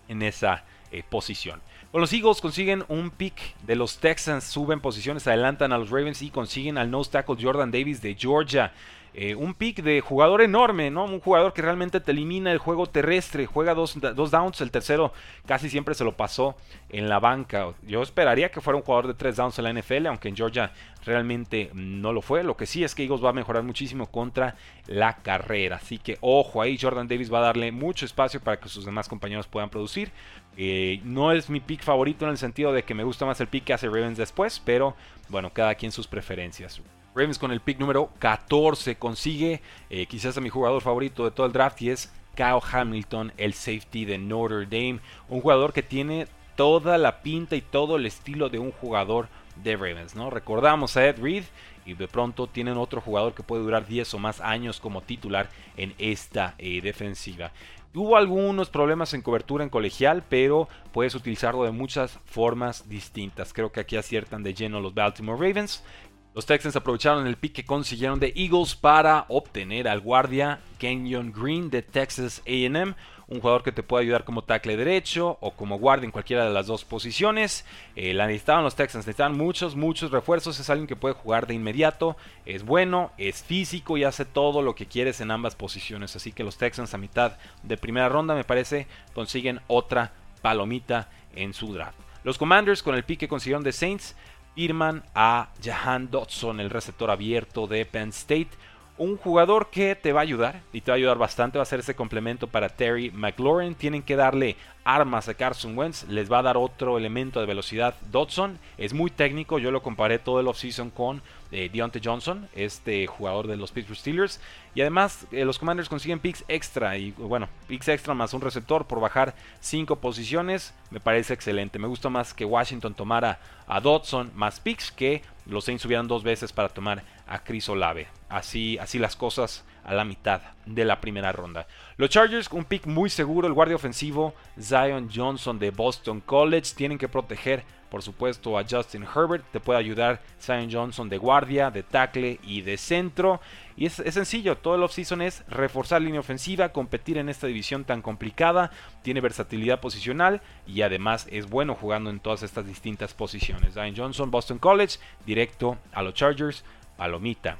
en 0.06 0.22
esa 0.22 0.62
eh, 0.92 1.02
posición. 1.02 1.60
Con 1.92 2.00
los 2.00 2.12
Eagles 2.14 2.40
consiguen 2.40 2.84
un 2.88 3.10
pick 3.10 3.54
de 3.66 3.76
los 3.76 3.98
Texans, 3.98 4.44
suben 4.44 4.80
posiciones, 4.80 5.26
adelantan 5.26 5.74
a 5.74 5.78
los 5.78 5.90
Ravens 5.90 6.22
y 6.22 6.30
consiguen 6.30 6.78
al 6.78 6.90
nose 6.90 7.10
tackle 7.10 7.36
Jordan 7.38 7.70
Davis 7.70 8.00
de 8.00 8.14
Georgia. 8.14 8.72
Eh, 9.14 9.34
un 9.34 9.52
pick 9.52 9.82
de 9.82 10.00
jugador 10.00 10.40
enorme, 10.40 10.90
¿no? 10.90 11.04
Un 11.04 11.20
jugador 11.20 11.52
que 11.52 11.60
realmente 11.60 12.00
te 12.00 12.12
elimina 12.12 12.50
el 12.50 12.56
juego 12.56 12.86
terrestre, 12.86 13.44
juega 13.44 13.74
dos, 13.74 14.00
downs, 14.00 14.62
el 14.62 14.70
tercero 14.70 15.12
casi 15.44 15.68
siempre 15.68 15.94
se 15.94 16.02
lo 16.02 16.16
pasó 16.16 16.56
en 16.88 17.10
la 17.10 17.20
banca. 17.20 17.74
Yo 17.82 18.02
esperaría 18.02 18.50
que 18.50 18.62
fuera 18.62 18.78
un 18.78 18.82
jugador 18.82 19.08
de 19.08 19.14
tres 19.14 19.36
downs 19.36 19.58
en 19.58 19.64
la 19.64 19.72
NFL, 19.74 20.06
aunque 20.06 20.28
en 20.28 20.36
Georgia 20.36 20.72
realmente 21.04 21.70
no 21.74 22.14
lo 22.14 22.22
fue. 22.22 22.42
Lo 22.42 22.56
que 22.56 22.64
sí 22.64 22.84
es 22.84 22.94
que 22.94 23.02
Eagles 23.02 23.22
va 23.22 23.30
a 23.30 23.34
mejorar 23.34 23.62
muchísimo 23.64 24.06
contra 24.06 24.56
la 24.86 25.16
carrera. 25.18 25.76
Así 25.76 25.98
que 25.98 26.16
ojo 26.22 26.62
ahí, 26.62 26.78
Jordan 26.80 27.06
Davis 27.06 27.30
va 27.30 27.40
a 27.40 27.42
darle 27.42 27.70
mucho 27.70 28.06
espacio 28.06 28.40
para 28.40 28.58
que 28.58 28.70
sus 28.70 28.86
demás 28.86 29.10
compañeros 29.10 29.46
puedan 29.46 29.68
producir. 29.68 30.10
Eh, 30.56 31.00
no 31.04 31.32
es 31.32 31.50
mi 31.50 31.60
pick 31.60 31.82
favorito 31.82 32.24
en 32.24 32.30
el 32.30 32.38
sentido 32.38 32.72
de 32.72 32.82
que 32.82 32.94
me 32.94 33.04
gusta 33.04 33.26
más 33.26 33.40
el 33.42 33.48
pick 33.48 33.64
que 33.64 33.72
hace 33.74 33.88
Ravens 33.88 34.16
después, 34.16 34.60
pero 34.64 34.96
bueno, 35.28 35.50
cada 35.50 35.74
quien 35.74 35.92
sus 35.92 36.06
preferencias. 36.06 36.80
Ravens 37.14 37.38
con 37.38 37.52
el 37.52 37.60
pick 37.60 37.78
número 37.78 38.10
14 38.18 38.96
consigue 38.96 39.60
eh, 39.90 40.06
quizás 40.06 40.36
a 40.36 40.40
mi 40.40 40.48
jugador 40.48 40.80
favorito 40.80 41.24
de 41.24 41.30
todo 41.30 41.46
el 41.46 41.52
draft 41.52 41.82
y 41.82 41.90
es 41.90 42.12
Kyle 42.34 42.60
Hamilton, 42.72 43.32
el 43.36 43.52
safety 43.52 44.04
de 44.04 44.18
Notre 44.18 44.64
Dame. 44.64 45.00
Un 45.28 45.40
jugador 45.42 45.72
que 45.72 45.82
tiene 45.82 46.26
toda 46.56 46.96
la 46.96 47.22
pinta 47.22 47.56
y 47.56 47.60
todo 47.60 47.96
el 47.96 48.06
estilo 48.06 48.48
de 48.48 48.58
un 48.58 48.72
jugador 48.72 49.28
de 49.62 49.76
Ravens, 49.76 50.14
¿no? 50.14 50.30
Recordamos 50.30 50.96
a 50.96 51.06
Ed 51.06 51.20
Reed 51.20 51.44
y 51.84 51.94
de 51.94 52.08
pronto 52.08 52.46
tienen 52.46 52.78
otro 52.78 53.00
jugador 53.00 53.34
que 53.34 53.42
puede 53.42 53.62
durar 53.62 53.86
10 53.86 54.14
o 54.14 54.18
más 54.18 54.40
años 54.40 54.80
como 54.80 55.02
titular 55.02 55.50
en 55.76 55.94
esta 55.98 56.54
eh, 56.58 56.80
defensiva. 56.80 57.52
Hubo 57.94 58.16
algunos 58.16 58.70
problemas 58.70 59.12
en 59.12 59.20
cobertura 59.20 59.64
en 59.64 59.68
colegial, 59.68 60.24
pero 60.26 60.66
puedes 60.92 61.14
utilizarlo 61.14 61.64
de 61.64 61.72
muchas 61.72 62.18
formas 62.24 62.88
distintas. 62.88 63.52
Creo 63.52 63.70
que 63.70 63.80
aquí 63.80 63.96
aciertan 63.96 64.42
de 64.42 64.54
lleno 64.54 64.80
los 64.80 64.94
Baltimore 64.94 65.36
Ravens. 65.38 65.84
Los 66.34 66.46
Texans 66.46 66.76
aprovecharon 66.76 67.26
el 67.26 67.36
pick 67.36 67.52
que 67.52 67.66
consiguieron 67.66 68.18
de 68.18 68.32
Eagles 68.34 68.74
para 68.74 69.26
obtener 69.28 69.86
al 69.86 70.00
guardia 70.00 70.60
Kenyon 70.78 71.30
Green 71.30 71.68
de 71.68 71.82
Texas 71.82 72.40
AM, 72.46 72.94
un 73.28 73.40
jugador 73.40 73.62
que 73.62 73.70
te 73.70 73.82
puede 73.82 74.04
ayudar 74.04 74.24
como 74.24 74.42
tackle 74.42 74.78
derecho 74.78 75.36
o 75.42 75.50
como 75.50 75.78
guardia 75.78 76.06
en 76.06 76.10
cualquiera 76.10 76.46
de 76.46 76.54
las 76.54 76.66
dos 76.66 76.86
posiciones. 76.86 77.66
Eh, 77.96 78.14
la 78.14 78.26
necesitaban 78.26 78.64
los 78.64 78.74
Texans, 78.74 79.06
necesitaban 79.06 79.36
muchos, 79.36 79.76
muchos 79.76 80.10
refuerzos. 80.10 80.58
Es 80.58 80.70
alguien 80.70 80.86
que 80.86 80.96
puede 80.96 81.14
jugar 81.14 81.46
de 81.46 81.52
inmediato, 81.52 82.16
es 82.46 82.64
bueno, 82.64 83.12
es 83.18 83.42
físico 83.42 83.98
y 83.98 84.04
hace 84.04 84.24
todo 84.24 84.62
lo 84.62 84.74
que 84.74 84.86
quieres 84.86 85.20
en 85.20 85.30
ambas 85.30 85.54
posiciones. 85.54 86.16
Así 86.16 86.32
que 86.32 86.44
los 86.44 86.56
Texans 86.56 86.94
a 86.94 86.98
mitad 86.98 87.36
de 87.62 87.76
primera 87.76 88.08
ronda, 88.08 88.34
me 88.34 88.44
parece, 88.44 88.86
consiguen 89.12 89.60
otra 89.66 90.12
palomita 90.40 91.10
en 91.36 91.52
su 91.52 91.74
draft. 91.74 91.98
Los 92.24 92.38
Commanders 92.38 92.82
con 92.82 92.94
el 92.94 93.04
pick 93.04 93.20
que 93.20 93.28
consiguieron 93.28 93.64
de 93.64 93.72
Saints 93.72 94.14
firman 94.54 95.02
a 95.14 95.48
Jahan 95.62 96.10
Dodson, 96.10 96.60
el 96.60 96.70
receptor 96.70 97.10
abierto 97.10 97.66
de 97.66 97.84
Penn 97.86 98.10
State. 98.10 98.50
Un 98.98 99.16
jugador 99.16 99.70
que 99.70 99.96
te 99.96 100.12
va 100.12 100.20
a 100.20 100.22
ayudar 100.22 100.60
y 100.72 100.82
te 100.82 100.90
va 100.90 100.94
a 100.94 100.98
ayudar 100.98 101.18
bastante, 101.18 101.58
va 101.58 101.62
a 101.62 101.66
ser 101.66 101.80
ese 101.80 101.96
complemento 101.96 102.46
para 102.46 102.68
Terry 102.68 103.10
McLaurin. 103.10 103.74
Tienen 103.74 104.02
que 104.02 104.16
darle 104.16 104.56
armas 104.84 105.28
a 105.28 105.34
Carson 105.34 105.76
Wentz, 105.76 106.04
les 106.08 106.30
va 106.30 106.38
a 106.38 106.42
dar 106.42 106.56
otro 106.56 106.98
elemento 106.98 107.40
de 107.40 107.46
velocidad. 107.46 107.94
Dodson 108.10 108.58
es 108.78 108.92
muy 108.92 109.10
técnico, 109.10 109.58
yo 109.58 109.70
lo 109.70 109.82
comparé 109.82 110.18
todo 110.18 110.40
el 110.40 110.48
offseason 110.48 110.90
con 110.90 111.22
eh, 111.52 111.70
Deontay 111.72 112.00
Johnson, 112.02 112.48
este 112.54 113.06
jugador 113.06 113.46
de 113.46 113.56
los 113.56 113.70
Pittsburgh 113.72 113.98
Steelers. 113.98 114.40
Y 114.74 114.80
además 114.80 115.26
eh, 115.32 115.44
los 115.44 115.58
Commanders 115.58 115.88
consiguen 115.88 116.18
picks 116.18 116.44
extra 116.48 116.96
y 116.96 117.12
bueno, 117.12 117.48
picks 117.68 117.88
extra 117.88 118.14
más 118.14 118.34
un 118.34 118.40
receptor 118.40 118.86
por 118.86 119.00
bajar 119.00 119.34
5 119.60 119.96
posiciones. 119.96 120.74
Me 120.90 121.00
parece 121.00 121.34
excelente. 121.34 121.78
Me 121.78 121.88
gusta 121.88 122.08
más 122.08 122.34
que 122.34 122.44
Washington 122.44 122.94
tomara 122.94 123.38
a 123.66 123.80
Dodson 123.80 124.32
más 124.34 124.60
picks 124.60 124.90
que 124.90 125.22
los 125.46 125.64
Saints 125.64 125.82
subieran 125.82 126.08
dos 126.08 126.22
veces 126.22 126.52
para 126.52 126.68
tomar 126.68 127.04
a 127.26 127.42
Chris 127.42 127.68
Olave. 127.68 128.08
Así, 128.28 128.78
así 128.78 128.98
las 128.98 129.16
cosas 129.16 129.64
a 129.84 129.94
la 129.94 130.04
mitad 130.04 130.42
de 130.66 130.84
la 130.84 131.00
primera 131.00 131.32
ronda. 131.32 131.66
Los 131.96 132.10
Chargers, 132.10 132.50
un 132.52 132.64
pick 132.64 132.86
muy 132.86 133.10
seguro, 133.10 133.46
el 133.46 133.54
guardia 133.54 133.76
ofensivo 133.76 134.34
Zion 134.60 135.10
Johnson 135.12 135.58
de 135.58 135.70
Boston 135.70 136.20
College. 136.20 136.74
Tienen 136.76 136.98
que 136.98 137.08
proteger, 137.08 137.64
por 137.90 138.02
supuesto, 138.02 138.58
a 138.58 138.64
Justin 138.68 139.04
Herbert. 139.04 139.44
Te 139.52 139.60
puede 139.60 139.78
ayudar 139.78 140.20
Zion 140.40 140.70
Johnson 140.70 141.08
de 141.08 141.18
guardia, 141.18 141.70
de 141.70 141.82
tackle 141.82 142.38
y 142.42 142.62
de 142.62 142.76
centro. 142.76 143.40
Y 143.76 143.86
es, 143.86 143.94
sencillo, 143.94 144.56
todo 144.56 144.76
el 144.76 144.82
offseason 144.82 145.22
es 145.22 145.44
reforzar 145.48 146.02
línea 146.02 146.20
ofensiva, 146.20 146.70
competir 146.70 147.18
en 147.18 147.28
esta 147.28 147.46
división 147.46 147.84
tan 147.84 148.02
complicada. 148.02 148.70
Tiene 149.02 149.20
versatilidad 149.20 149.80
posicional 149.80 150.42
y 150.66 150.82
además 150.82 151.26
es 151.30 151.48
bueno 151.48 151.74
jugando 151.74 152.10
en 152.10 152.20
todas 152.20 152.42
estas 152.42 152.66
distintas 152.66 153.14
posiciones. 153.14 153.74
Zion 153.74 153.96
Johnson, 153.96 154.30
Boston 154.30 154.58
College, 154.58 154.98
directo 155.26 155.78
a 155.92 156.02
los 156.02 156.14
Chargers, 156.14 156.64
palomita 156.96 157.58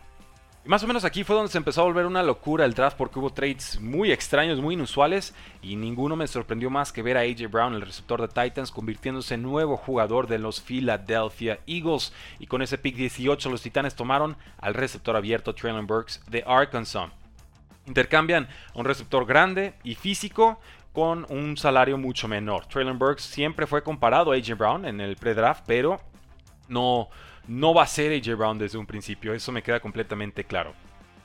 Y 0.65 0.69
más 0.69 0.85
o 0.85 0.87
menos 0.87 1.05
aquí 1.05 1.25
fue 1.25 1.35
donde 1.35 1.51
se 1.51 1.59
empezó 1.59 1.81
a 1.81 1.85
volver 1.85 2.07
una 2.07 2.23
locura 2.23 2.65
el 2.65 2.75
draft 2.75 2.97
porque 2.97 3.19
hubo 3.19 3.33
trades 3.33 3.81
muy 3.81 4.13
extraños, 4.13 4.61
muy 4.61 4.75
inusuales 4.75 5.35
y 5.61 5.75
ninguno 5.75 6.15
me 6.15 6.29
sorprendió 6.29 6.71
más 6.71 6.93
que 6.93 7.03
ver 7.03 7.17
a 7.17 7.23
AJ 7.23 7.51
Brown, 7.51 7.75
el 7.75 7.81
receptor 7.83 8.21
de 8.21 8.29
Titans, 8.29 8.71
convirtiéndose 8.71 9.35
en 9.35 9.43
nuevo 9.43 9.77
jugador 9.77 10.29
de 10.29 10.39
los 10.39 10.61
Philadelphia 10.61 11.59
Eagles. 11.67 12.13
Y 12.39 12.47
con 12.47 12.63
ese 12.63 12.79
pick 12.79 12.95
18 12.95 13.51
los 13.51 13.63
Titanes 13.63 13.97
tomaron 13.97 14.37
al 14.59 14.75
receptor 14.75 15.17
abierto 15.17 15.53
Traylon 15.53 15.89
Burks 15.89 16.23
de 16.29 16.45
Arkansas. 16.47 17.11
Intercambian 17.87 18.47
un 18.75 18.85
receptor 18.85 19.27
grande 19.27 19.75
y 19.83 19.97
físico 19.97 20.61
con 20.93 21.27
un 21.29 21.57
salario 21.57 21.99
mucho 21.99 22.29
menor. 22.29 22.67
Traylon 22.67 23.01
Burks 23.01 23.25
siempre 23.25 23.67
fue 23.67 23.83
comparado 23.83 24.31
a 24.31 24.37
AJ 24.37 24.57
Brown 24.57 24.85
en 24.85 25.01
el 25.01 25.17
pre-draft, 25.17 25.65
pero 25.67 26.01
no 26.69 27.09
no 27.47 27.75
va 27.75 27.83
a 27.83 27.87
ser 27.87 28.13
AJ 28.13 28.37
Brown 28.37 28.59
desde 28.59 28.79
un 28.79 28.87
principio, 28.87 29.35
eso 29.35 29.53
me 29.53 29.63
queda 29.63 29.81
completamente 29.81 30.45
claro. 30.45 30.75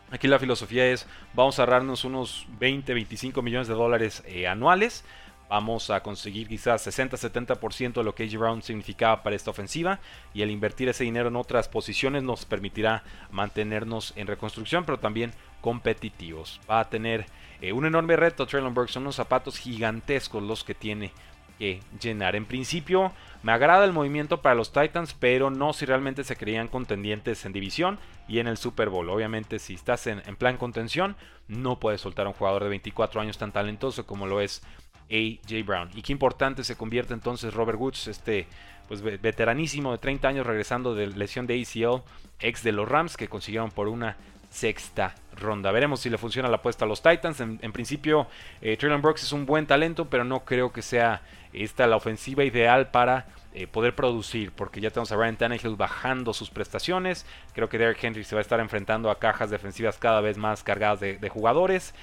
Aquí 0.10 0.27
la 0.27 0.39
filosofía 0.39 0.88
es, 0.88 1.06
vamos 1.34 1.60
a 1.60 1.63
ahorrarnos 1.63 2.06
unos 2.06 2.48
20, 2.60 2.94
25 2.94 3.41
millones 3.41 3.67
de 3.67 3.74
dólares 3.74 4.24
eh, 4.25 4.48
anuales, 4.48 5.03
vamos 5.50 5.89
a 5.89 6.01
conseguir 6.01 6.48
quizás 6.48 6.88
60-70% 6.88 7.94
de 7.94 8.03
lo 8.03 8.15
que 8.15 8.24
AJ 8.24 8.38
Brown 8.38 8.62
significaba 8.63 9.22
para 9.22 9.36
esta 9.36 9.51
ofensiva 9.51 10.00
y 10.34 10.41
el 10.41 10.51
invertir 10.51 10.89
ese 10.89 11.03
dinero 11.03 11.27
en 11.27 11.36
otras 11.36 11.67
posiciones 11.67 12.24
nos 12.24 12.46
permitirá 12.46 13.03
mantenernos 13.32 14.13
en 14.15 14.27
reconstrucción, 14.27 14.86
pero 14.86 15.00
también 15.00 15.32
competitivos. 15.62 16.60
Va 16.70 16.79
a 16.79 16.89
tener 16.89 17.25
eh, 17.62 17.74
un 17.74 17.86
enorme 17.86 18.15
reto 18.15 18.48
Traylon 18.48 18.74
Burks, 18.74 18.94
son 18.94 19.03
unos 19.03 19.15
zapatos 19.15 19.58
gigantescos 19.58 20.41
los 20.41 20.63
que 20.63 20.74
tiene 20.74 21.12
que 21.57 21.81
llenar. 22.01 22.35
En 22.35 22.45
principio, 22.45 23.11
me 23.43 23.51
agrada 23.51 23.85
el 23.85 23.93
movimiento 23.93 24.41
para 24.41 24.55
los 24.55 24.71
Titans, 24.71 25.13
pero 25.13 25.49
no 25.49 25.73
si 25.73 25.85
realmente 25.85 26.23
se 26.23 26.35
creían 26.35 26.67
contendientes 26.67 27.45
en 27.45 27.53
división 27.53 27.99
y 28.27 28.39
en 28.39 28.47
el 28.47 28.57
Super 28.57 28.89
Bowl. 28.89 29.09
Obviamente, 29.09 29.59
si 29.59 29.73
estás 29.75 30.07
en, 30.07 30.21
plan 30.35 30.57
contención, 30.57 31.15
no 31.47 31.79
puedes 31.79 32.01
soltar 32.01 32.25
a 32.25 32.29
un 32.29 32.35
jugador 32.35 32.63
de 32.63 32.69
24 32.69 33.21
años 33.21 33.37
tan 33.37 33.51
talentoso 33.51 34.05
como 34.05 34.27
lo 34.27 34.41
es 34.41 34.61
AJ 35.09 35.65
Brown. 35.65 35.89
Y 35.95 36.01
qué 36.01 36.11
importante 36.11 36.63
se 36.63 36.75
convierte 36.75 37.13
entonces 37.13 37.53
Robert 37.53 37.79
Woods, 37.79 38.07
este 38.07 38.47
pues 38.87 39.01
veteranísimo 39.01 39.91
de 39.91 39.97
30 39.97 40.27
años 40.29 40.45
regresando 40.47 40.95
de 40.95 41.07
lesión 41.07 41.45
de 41.45 41.61
ACL, 41.61 42.03
ex 42.39 42.63
de 42.63 42.71
los 42.71 42.87
Rams 42.87 43.17
que 43.17 43.27
consiguieron 43.27 43.69
por 43.69 43.89
una 43.89 44.15
sexta 44.57 45.13
ronda. 45.35 45.71
Veremos 45.71 45.99
si 45.99 46.09
le 46.09 46.17
funciona 46.17 46.49
la 46.49 46.57
apuesta 46.57 46.85
a 46.85 46.87
los 46.87 47.03
Titans. 47.03 47.39
En, 47.39 47.71
principio, 47.71 48.27
eh, 48.61 48.77
Brooks 49.01 49.23
es 49.23 49.31
un 49.31 49.45
buen 49.45 49.67
talento, 49.67 50.09
pero 50.09 50.23
no 50.23 50.45
creo 50.45 50.71
que 50.71 50.81
sea 50.81 51.21
esta 51.53 51.85
la 51.85 51.95
ofensiva 51.95 52.43
ideal 52.43 52.89
para 52.89 53.27
eh, 53.53 53.67
poder 53.67 53.93
producir, 53.95 54.51
porque 54.51 54.81
ya 54.81 54.89
tenemos 54.89 55.11
a 55.11 55.15
Ryan 55.15 55.37
Tannehill 55.37 55.75
bajando 55.75 56.33
sus 56.33 56.49
prestaciones. 56.49 57.25
Creo 57.53 57.69
que 57.69 57.77
Derrick 57.77 58.03
Henry 58.03 58.23
se 58.23 58.35
va 58.35 58.39
a 58.39 58.41
estar 58.41 58.59
enfrentando 58.59 59.11
a 59.11 59.19
cajas 59.19 59.51
defensivas 59.51 59.97
cada 59.97 60.21
vez 60.21 60.37
más 60.37 60.63
cargadas 60.63 60.99
de, 60.99 61.29
jugadores. 61.29 61.93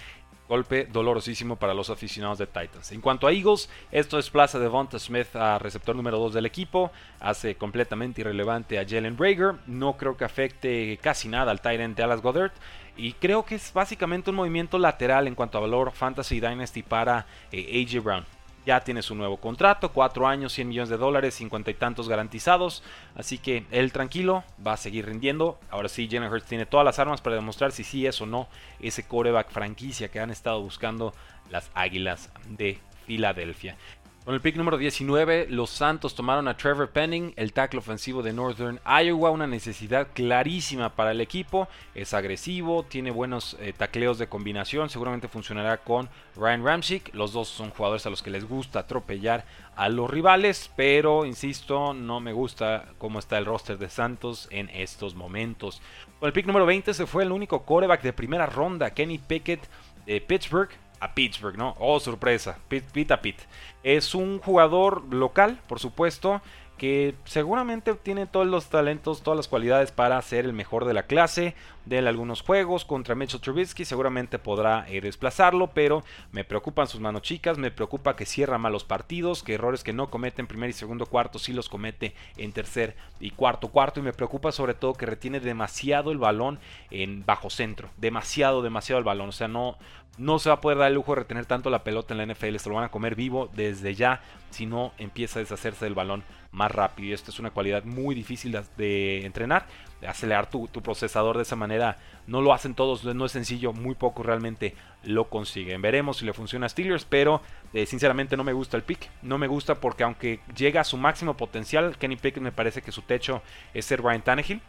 Golpe 0.49 0.87
dolorosísimo 0.87 1.57
para 1.57 1.73
los 1.73 1.89
aficionados 1.89 2.39
de 2.39 2.47
Titans. 2.47 2.93
En 2.93 3.01
cuanto 3.01 3.27
a 3.27 3.33
Eagles, 3.33 3.71
esto 3.91 4.19
desplaza 4.19 4.59
de 4.59 4.65
Devonta 4.65 4.99
Smith 4.99 5.35
a 5.35 5.59
receptor 5.59 5.97
número 5.97 6.19
2 6.19 6.35
del 6.35 6.47
equipo. 6.47 6.91
Hace 7.21 7.55
completamente 7.55 8.21
irrelevante 8.21 8.79
a 8.79 8.87
Jalen 8.87 9.17
Rager. 9.17 9.55
No 9.67 9.97
creo 9.97 10.17
que 10.17 10.25
afecte 10.25 10.99
casi 11.01 11.29
nada 11.29 11.51
al 11.51 11.61
Titan 11.63 11.95
de 11.95 12.03
Dallas 12.03 12.21
Goddard. 12.21 12.53
Y 12.97 13.15
creo 13.15 13.45
que 13.45 13.55
es 13.55 13.73
básicamente 13.73 14.31
un 14.31 14.37
movimiento 14.37 14.79
lateral 14.79 15.27
en 15.27 15.35
cuanto 15.35 15.59
a 15.59 15.63
valor 15.63 15.93
Fantasy 15.93 16.41
Dynasty 16.41 16.83
para 16.83 17.27
eh, 17.51 17.83
AJ 17.83 18.03
Brown 18.03 18.25
ya 18.67 18.81
tiene 18.81 19.03
su 19.03 19.15
nuevo 19.15 19.37
contrato, 19.37 19.93
4 19.93 20.27
años, 20.27 20.53
100 20.53 20.69
millones 20.69 20.89
de 20.89 20.97
dólares, 20.97 21.35
50 21.35 21.71
y 21.71 21.75
tantos 21.75 22.09
garantizados. 22.09 22.83
Así 23.15 23.39
que 23.39 23.67
él 23.71 23.93
tranquilo, 23.93 24.45
va 24.65 24.75
a 24.75 24.77
seguir 24.77 25.07
rindiendo. 25.07 25.59
Ahora 25.71 25.89
sí, 25.89 26.09
Jalen 26.11 26.33
Hurts 26.33 26.47
tiene 26.47 26.67
todas 26.67 26.85
las 26.85 26.99
armas 26.99 27.21
para 27.21 27.37
demostrar 27.37 27.73
si 27.73 27.85
sí 27.85 28.07
es 28.07 28.21
o 28.21 28.27
no 28.27 28.49
ese 28.81 29.07
coreback 29.07 29.51
franquicia 29.51 30.09
que 30.09 30.21
han 30.21 30.31
estado 30.31 30.61
buscando 30.61 31.15
las 31.51 31.71
Águilas 31.75 32.31
de 32.49 32.79
Filadelfia. 33.07 33.77
Con 34.25 34.33
el 34.33 34.41
pick 34.41 34.57
número 34.57 34.79
19, 34.79 35.49
los 35.51 35.69
Santos 35.69 36.15
tomaron 36.15 36.49
a 36.49 36.57
Trevor 36.57 36.89
Penning, 36.89 37.35
el 37.37 37.53
tackle 37.53 37.81
ofensivo 37.81 38.23
de 38.23 38.33
Northern 38.33 38.81
Iowa, 38.87 39.31
una 39.31 39.47
necesidad 39.47 40.09
clarísima 40.15 40.97
para 40.97 41.11
el 41.11 41.21
equipo. 41.21 41.69
Es 41.95 42.15
agresivo, 42.15 42.85
tiene 42.85 43.11
buenos 43.11 43.55
eh, 43.61 43.75
tacleos 43.77 44.17
de 44.17 44.27
combinación, 44.27 44.89
seguramente 44.89 45.29
funcionará 45.29 45.77
con 45.77 46.09
Ryan 46.37 46.65
Ramchick. 46.65 47.15
Los 47.15 47.35
dos 47.35 47.49
son 47.49 47.69
jugadores 47.69 48.07
a 48.07 48.11
los 48.11 48.23
que 48.23 48.31
les 48.31 48.49
gusta 48.49 48.79
atropellar 48.79 49.45
a 49.77 49.91
los 49.91 50.09
rivales, 50.09 50.71
pero 50.75 51.27
insisto, 51.27 51.93
no 51.93 52.19
me 52.21 52.33
gusta 52.33 52.95
cómo 52.97 53.19
está 53.19 53.37
el 53.37 53.45
roster 53.45 53.77
de 53.77 53.91
Santos 53.91 54.49
en 54.51 54.71
estos 54.71 55.15
momentos. 55.15 55.83
Con 56.19 56.29
el 56.29 56.33
pick 56.33 56.47
número 56.47 56.65
20 56.65 56.95
se 56.95 57.07
fue 57.07 57.25
el 57.25 57.33
único 57.33 57.67
coreback 57.67 58.01
de 58.01 58.15
primera 58.15 58.47
ronda, 58.47 58.95
Kenny 58.95 59.19
Pickett 59.19 59.69
de 60.07 60.23
Pittsburgh 60.23 60.71
Pittsburgh, 61.13 61.57
¿no? 61.57 61.75
Oh, 61.79 62.01
sorpresa, 62.01 62.59
Pit, 62.69 63.11
a 63.11 63.21
Pit. 63.21 63.37
Es 63.83 64.15
un 64.15 64.39
jugador 64.39 65.03
local, 65.13 65.61
por 65.67 65.81
supuesto, 65.81 66.41
que 66.77 67.15
seguramente 67.25 67.95
tiene 67.95 68.27
todos 68.27 68.47
los 68.47 68.67
talentos, 68.67 69.23
todas 69.23 69.37
las 69.37 69.49
cualidades 69.49 69.93
para 69.93 70.21
ser 70.23 70.45
el 70.45 70.53
mejor 70.53 70.85
de 70.85 70.95
la 70.95 71.05
clase. 71.05 71.55
De 71.85 71.99
algunos 71.99 72.41
juegos 72.41 72.85
contra 72.87 73.15
Mitchell 73.15 73.41
Trubisky, 73.41 73.85
seguramente 73.85 74.39
podrá 74.39 74.87
eh, 74.89 75.03
desplazarlo, 75.03 75.69
pero 75.69 76.03
me 76.33 76.43
preocupan 76.43 76.89
sus 76.89 77.01
manos 77.01 77.23
chicas, 77.23 77.59
me 77.59 77.71
preocupa 77.71 78.17
que 78.17 78.25
cierra 78.25 78.57
malos 78.57 78.85
partidos, 78.85 79.43
que 79.43 79.55
errores 79.55 79.85
que 79.85 79.93
no 79.93 80.09
comete 80.09 80.41
en 80.41 80.47
primer 80.47 80.71
y 80.71 80.73
segundo 80.73 81.05
cuarto 81.05 81.39
sí 81.39 81.53
los 81.53 81.69
comete 81.69 82.15
en 82.39 82.53
tercer 82.53 82.97
y 83.21 83.31
cuarto 83.31 83.69
cuarto, 83.69 84.01
y 84.01 84.03
me 84.03 84.15
preocupa 84.15 84.51
sobre 84.51 84.73
todo 84.73 84.95
que 84.95 85.05
retiene 85.05 85.41
demasiado 85.41 86.11
el 86.11 86.19
balón 86.19 86.59
en 86.91 87.25
bajo 87.27 87.51
centro, 87.51 87.91
demasiado, 87.99 88.63
demasiado 88.63 88.99
el 88.99 89.05
balón, 89.05 89.29
o 89.29 89.33
sea, 89.33 89.49
no, 89.49 89.77
no 90.17 90.39
se 90.39 90.49
va 90.49 90.57
a 90.57 90.61
poder 90.63 90.79
dar 90.79 90.89
el 90.89 90.95
lujo 90.95 91.13
de 91.13 91.21
retener 91.21 91.45
tanto 91.45 91.69
la 91.69 91.85
pelota 91.85 92.15
en 92.15 92.19
la 92.27 92.33
NFL, 92.33 92.57
se 92.57 92.69
lo 92.71 92.77
van 92.77 92.85
a 92.85 92.91
comer 92.91 93.15
vivo 93.15 93.51
desde 93.53 93.95
ya 93.95 94.23
si 94.51 94.65
no 94.65 94.93
empieza 94.99 95.39
a 95.39 95.43
deshacerse 95.43 95.85
del 95.85 95.95
balón 95.95 96.25
más 96.55 96.71
rápido. 96.71 97.09
Y 97.09 97.13
esto 97.13 97.31
es 97.31 97.39
una 97.39 97.51
cualidad 97.51 97.85
muy 97.85 98.15
difícil 98.15 98.59
de 98.77 99.27
entrenar, 99.27 99.67
de 100.01 100.09
acelerar 100.09 100.49
tu, 100.49 100.69
procesador 100.69 101.37
de 101.37 101.43
esa 101.43 101.57
manera. 101.57 101.99
No 102.27 102.41
lo 102.41 102.53
hacen 102.55 102.75
todos, 102.75 103.05
no 103.05 103.27
es 103.27 103.33
sencillo, 103.33 103.73
muy 103.73 103.95
pocos 103.95 104.25
realmente 104.25 104.75
lo 105.03 105.29
consiguen. 105.29 105.83
Veremos 105.83 106.19
si 106.19 106.25
le 106.25 106.33
funciona 106.33 106.67
a 106.67 106.69
Steelers, 106.69 107.05
pero 107.05 107.43
eh, 107.73 107.87
sinceramente 107.87 108.37
no 108.37 108.45
me 108.45 108.53
gusta 108.53 108.77
el 108.77 108.83
pick. 108.83 109.11
No 109.23 109.37
me 109.37 109.47
gusta 109.47 109.75
porque 109.77 110.05
aunque 110.05 110.41
llega 110.57 110.81
a 110.81 110.85
su 110.85 110.97
máximo 110.97 111.37
potencial, 111.37 111.99
Kenny 111.99 112.17
Pickett 112.17 112.43
me 112.43 112.53
parece 112.53 112.83
que 112.83 112.93
su 112.93 113.03
techo 113.03 113.43
es 113.75 113.85
ser 113.85 114.03
Ryan 114.03 114.23
Tannehill. 114.23 114.63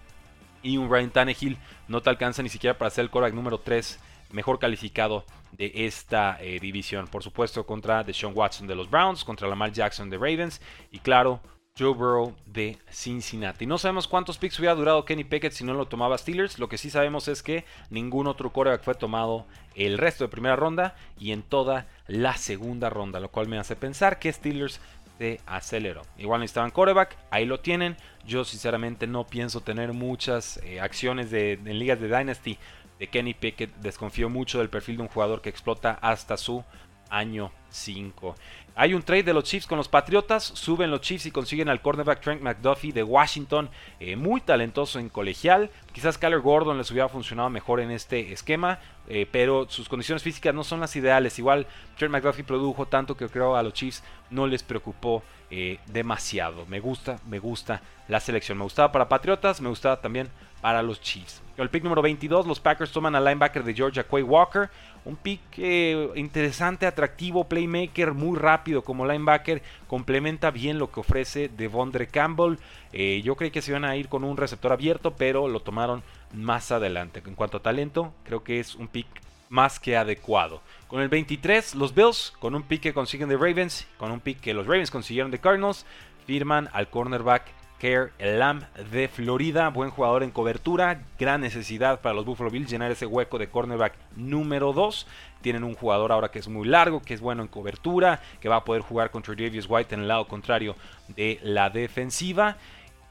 Y 0.63 0.77
un 0.77 0.89
Ryan 0.89 1.11
Tannehill 1.11 1.57
no 1.87 2.01
te 2.01 2.09
alcanza 2.09 2.41
ni 2.41 2.49
siquiera 2.49 2.77
para 2.77 2.89
ser 2.89 3.03
el 3.03 3.11
quarterback 3.11 3.35
número 3.35 3.59
3 3.59 3.99
mejor 4.31 4.57
calificado 4.57 5.23
de 5.51 5.71
esta 5.85 6.37
eh, 6.41 6.59
división. 6.59 7.07
Por 7.07 7.23
supuesto, 7.23 7.65
contra 7.65 8.03
Deshaun 8.03 8.33
Watson 8.35 8.67
de 8.67 8.75
los 8.75 8.89
Browns, 8.89 9.23
contra 9.23 9.47
Lamar 9.47 9.71
Jackson 9.71 10.09
de 10.09 10.17
Ravens 10.17 10.61
y 10.91 10.99
claro, 10.99 11.39
Joe 11.77 11.93
Burrow 11.93 12.33
de 12.45 12.77
Cincinnati. 12.89 13.65
No 13.65 13.77
sabemos 13.77 14.07
cuántos 14.07 14.37
picks 14.37 14.57
hubiera 14.59 14.75
durado 14.75 15.03
Kenny 15.03 15.25
Pickett 15.25 15.51
si 15.51 15.65
no 15.65 15.73
lo 15.73 15.89
tomaba 15.89 16.17
Steelers. 16.17 16.57
Lo 16.57 16.69
que 16.69 16.77
sí 16.77 16.89
sabemos 16.89 17.27
es 17.27 17.43
que 17.43 17.65
ningún 17.89 18.27
otro 18.27 18.53
coreback 18.53 18.81
fue 18.81 18.95
tomado 18.95 19.45
el 19.75 19.97
resto 19.97 20.23
de 20.23 20.29
primera 20.29 20.55
ronda 20.55 20.95
y 21.19 21.33
en 21.33 21.43
toda 21.43 21.85
la 22.07 22.37
segunda 22.37 22.89
ronda, 22.89 23.19
lo 23.19 23.29
cual 23.29 23.49
me 23.49 23.59
hace 23.59 23.75
pensar 23.75 24.19
que 24.19 24.31
Steelers 24.31 24.79
se 25.17 25.41
aceleró. 25.45 26.03
Igual 26.17 26.39
necesitaban 26.39 26.71
coreback, 26.71 27.17
ahí 27.29 27.45
lo 27.45 27.59
tienen. 27.59 27.97
Yo 28.25 28.45
sinceramente 28.45 29.05
no 29.05 29.27
pienso 29.27 29.59
tener 29.59 29.91
muchas 29.91 30.61
eh, 30.63 30.79
acciones 30.79 31.29
de, 31.29 31.53
en 31.53 31.77
ligas 31.77 31.99
de 31.99 32.07
Dynasty 32.07 32.57
de 32.99 33.07
Kenny 33.07 33.33
Pickett. 33.33 33.75
Desconfío 33.81 34.29
mucho 34.29 34.59
del 34.59 34.69
perfil 34.69 34.95
de 34.95 35.03
un 35.03 35.09
jugador 35.09 35.41
que 35.41 35.49
explota 35.49 35.99
hasta 36.01 36.37
su 36.37 36.63
año 37.09 37.51
5. 37.69 38.35
Hay 38.77 38.93
un 38.93 39.03
trade 39.03 39.23
de 39.23 39.33
los 39.33 39.45
Chiefs 39.45 39.67
con 39.67 39.77
los 39.77 39.87
Patriotas, 39.87 40.43
suben 40.43 40.91
los 40.91 40.99
Chiefs 40.99 41.25
y 41.25 41.31
consiguen 41.31 41.69
al 41.69 41.81
cornerback 41.81 42.19
Trent 42.19 42.41
McDuffie 42.41 42.91
de 42.91 43.03
Washington, 43.03 43.69
eh, 44.01 44.17
muy 44.17 44.41
talentoso 44.41 44.99
en 44.99 45.07
colegial. 45.07 45.69
Quizás 45.93 46.17
Kyler 46.17 46.41
Gordon 46.41 46.77
les 46.77 46.91
hubiera 46.91 47.07
funcionado 47.07 47.49
mejor 47.49 47.79
en 47.79 47.89
este 47.89 48.33
esquema, 48.33 48.79
eh, 49.07 49.27
pero 49.31 49.65
sus 49.69 49.87
condiciones 49.87 50.23
físicas 50.23 50.53
no 50.53 50.65
son 50.65 50.81
las 50.81 50.93
ideales. 50.97 51.39
Igual 51.39 51.67
Trent 51.97 52.11
McDuffie 52.11 52.43
produjo 52.43 52.85
tanto 52.85 53.15
que 53.15 53.29
creo 53.29 53.55
a 53.55 53.63
los 53.63 53.71
Chiefs 53.71 54.03
no 54.29 54.45
les 54.45 54.61
preocupó 54.61 55.23
eh, 55.51 55.79
demasiado. 55.87 56.65
Me 56.67 56.79
gusta, 56.79 57.19
me 57.27 57.39
gusta 57.39 57.81
la 58.07 58.19
selección. 58.19 58.57
Me 58.57 58.63
gustaba 58.63 58.91
para 58.91 59.09
Patriotas, 59.09 59.61
me 59.61 59.69
gustaba 59.69 60.01
también 60.01 60.29
para 60.61 60.81
los 60.81 60.99
Chiefs. 61.01 61.41
El 61.57 61.69
pick 61.69 61.83
número 61.83 62.01
22, 62.01 62.47
los 62.47 62.59
Packers 62.59 62.91
toman 62.91 63.15
al 63.15 63.23
linebacker 63.23 63.63
de 63.63 63.73
Georgia, 63.73 64.03
Quay 64.03 64.23
Walker. 64.23 64.69
Un 65.05 65.15
pick 65.15 65.39
eh, 65.57 66.09
interesante, 66.15 66.87
atractivo, 66.87 67.47
playmaker, 67.47 68.13
muy 68.13 68.37
rápido 68.37 68.81
como 68.81 69.05
linebacker. 69.05 69.61
Complementa 69.87 70.51
bien 70.51 70.79
lo 70.79 70.91
que 70.91 70.99
ofrece 70.99 71.49
Devondre 71.49 72.07
Campbell. 72.07 72.57
Eh, 72.91 73.21
yo 73.23 73.35
creí 73.35 73.51
que 73.51 73.61
se 73.61 73.71
iban 73.71 73.85
a 73.85 73.95
ir 73.95 74.09
con 74.09 74.23
un 74.23 74.35
receptor 74.35 74.73
abierto, 74.73 75.15
pero 75.15 75.47
lo 75.47 75.61
tomaron 75.61 76.03
más 76.33 76.71
adelante. 76.71 77.21
En 77.25 77.35
cuanto 77.35 77.57
a 77.57 77.61
talento, 77.61 78.13
creo 78.23 78.43
que 78.43 78.59
es 78.59 78.75
un 78.75 78.87
pick 78.87 79.07
más 79.49 79.79
que 79.79 79.95
adecuado. 79.95 80.61
Con 80.95 81.01
el 81.01 81.09
23, 81.09 81.75
los 81.75 81.93
Bills, 81.93 82.31
con 82.39 82.55
un 82.55 82.63
pick 82.63 82.79
que 82.79 82.93
consiguen 82.93 83.27
de 83.27 83.35
Ravens, 83.35 83.85
con 83.97 84.13
un 84.13 84.21
pick 84.21 84.39
que 84.39 84.53
los 84.53 84.65
Ravens 84.65 84.89
consiguieron 84.89 85.29
de 85.29 85.39
Cardinals, 85.39 85.85
firman 86.25 86.69
al 86.71 86.89
cornerback 86.89 87.51
Care 87.81 88.13
Lamb 88.17 88.63
de 88.93 89.09
Florida, 89.09 89.67
buen 89.67 89.89
jugador 89.89 90.23
en 90.23 90.31
cobertura, 90.31 91.01
gran 91.19 91.41
necesidad 91.41 91.99
para 91.99 92.15
los 92.15 92.23
Buffalo 92.23 92.49
Bills 92.49 92.71
llenar 92.71 92.91
ese 92.91 93.05
hueco 93.05 93.37
de 93.37 93.49
cornerback 93.49 93.93
número 94.15 94.71
2. 94.71 95.05
Tienen 95.41 95.65
un 95.65 95.75
jugador 95.75 96.13
ahora 96.13 96.31
que 96.31 96.39
es 96.39 96.47
muy 96.47 96.65
largo, 96.65 97.01
que 97.01 97.13
es 97.13 97.19
bueno 97.19 97.41
en 97.41 97.49
cobertura, 97.49 98.21
que 98.39 98.47
va 98.47 98.55
a 98.55 98.63
poder 98.63 98.81
jugar 98.81 99.11
contra 99.11 99.35
Davis 99.35 99.65
White 99.67 99.95
en 99.95 100.01
el 100.03 100.07
lado 100.07 100.29
contrario 100.29 100.77
de 101.09 101.41
la 101.43 101.69
defensiva. 101.69 102.55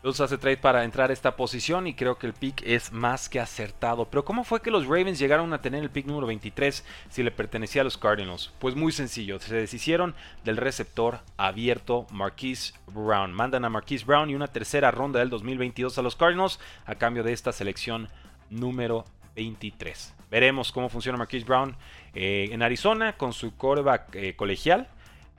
Los 0.05 0.21
hace 0.21 0.37
trade 0.37 0.59
para 0.59 0.85
entrar 0.85 1.09
a 1.09 1.15
esta 1.15 1.35
posición 1.35 1.87
y 1.87 1.95
creo 1.95 2.19
que 2.19 2.27
el 2.27 2.35
pick 2.35 2.61
es 2.67 2.93
más 2.93 3.31
que 3.31 3.41
acertado. 3.41 4.05
Pero 4.11 4.23
¿cómo 4.23 4.45
fue 4.45 4.61
que 4.61 4.71
los 4.71 4.85
Ravens 4.85 5.19
llegaron 5.19 5.51
a 5.55 5.63
tener 5.63 5.83
el 5.83 5.89
pick 5.89 6.05
número 6.05 6.27
23 6.27 6.85
si 7.09 7.23
le 7.23 7.31
pertenecía 7.31 7.81
a 7.81 7.85
los 7.85 7.97
Cardinals? 7.97 8.53
Pues 8.59 8.77
muy 8.77 8.93
sencillo, 8.93 9.41
se 9.41 9.55
deshicieron 9.55 10.15
del 10.45 10.59
receptor 10.59 11.21
abierto 11.39 12.07
Marquise 12.11 12.75
Brown. 12.87 13.33
Mandan 13.33 13.65
a 13.65 13.71
Marquise 13.71 14.05
Brown 14.05 14.29
y 14.29 14.35
una 14.35 14.49
tercera 14.49 14.91
ronda 14.91 15.21
del 15.21 15.31
2022 15.31 15.97
a 15.97 16.03
los 16.03 16.17
Cardinals 16.17 16.61
a 16.85 16.97
cambio 16.97 17.23
de 17.23 17.33
esta 17.33 17.53
selección 17.53 18.11
número 18.51 19.07
23. 19.37 20.13
Veremos 20.31 20.71
cómo 20.71 20.91
funciona 20.91 21.17
Marquise 21.17 21.47
Brown 21.47 21.77
eh, 22.15 22.51
en 22.53 22.63
Arizona 22.63 23.17
con 23.17 23.33
su 23.33 23.57
coreback 23.57 24.15
eh, 24.17 24.37
colegial 24.37 24.87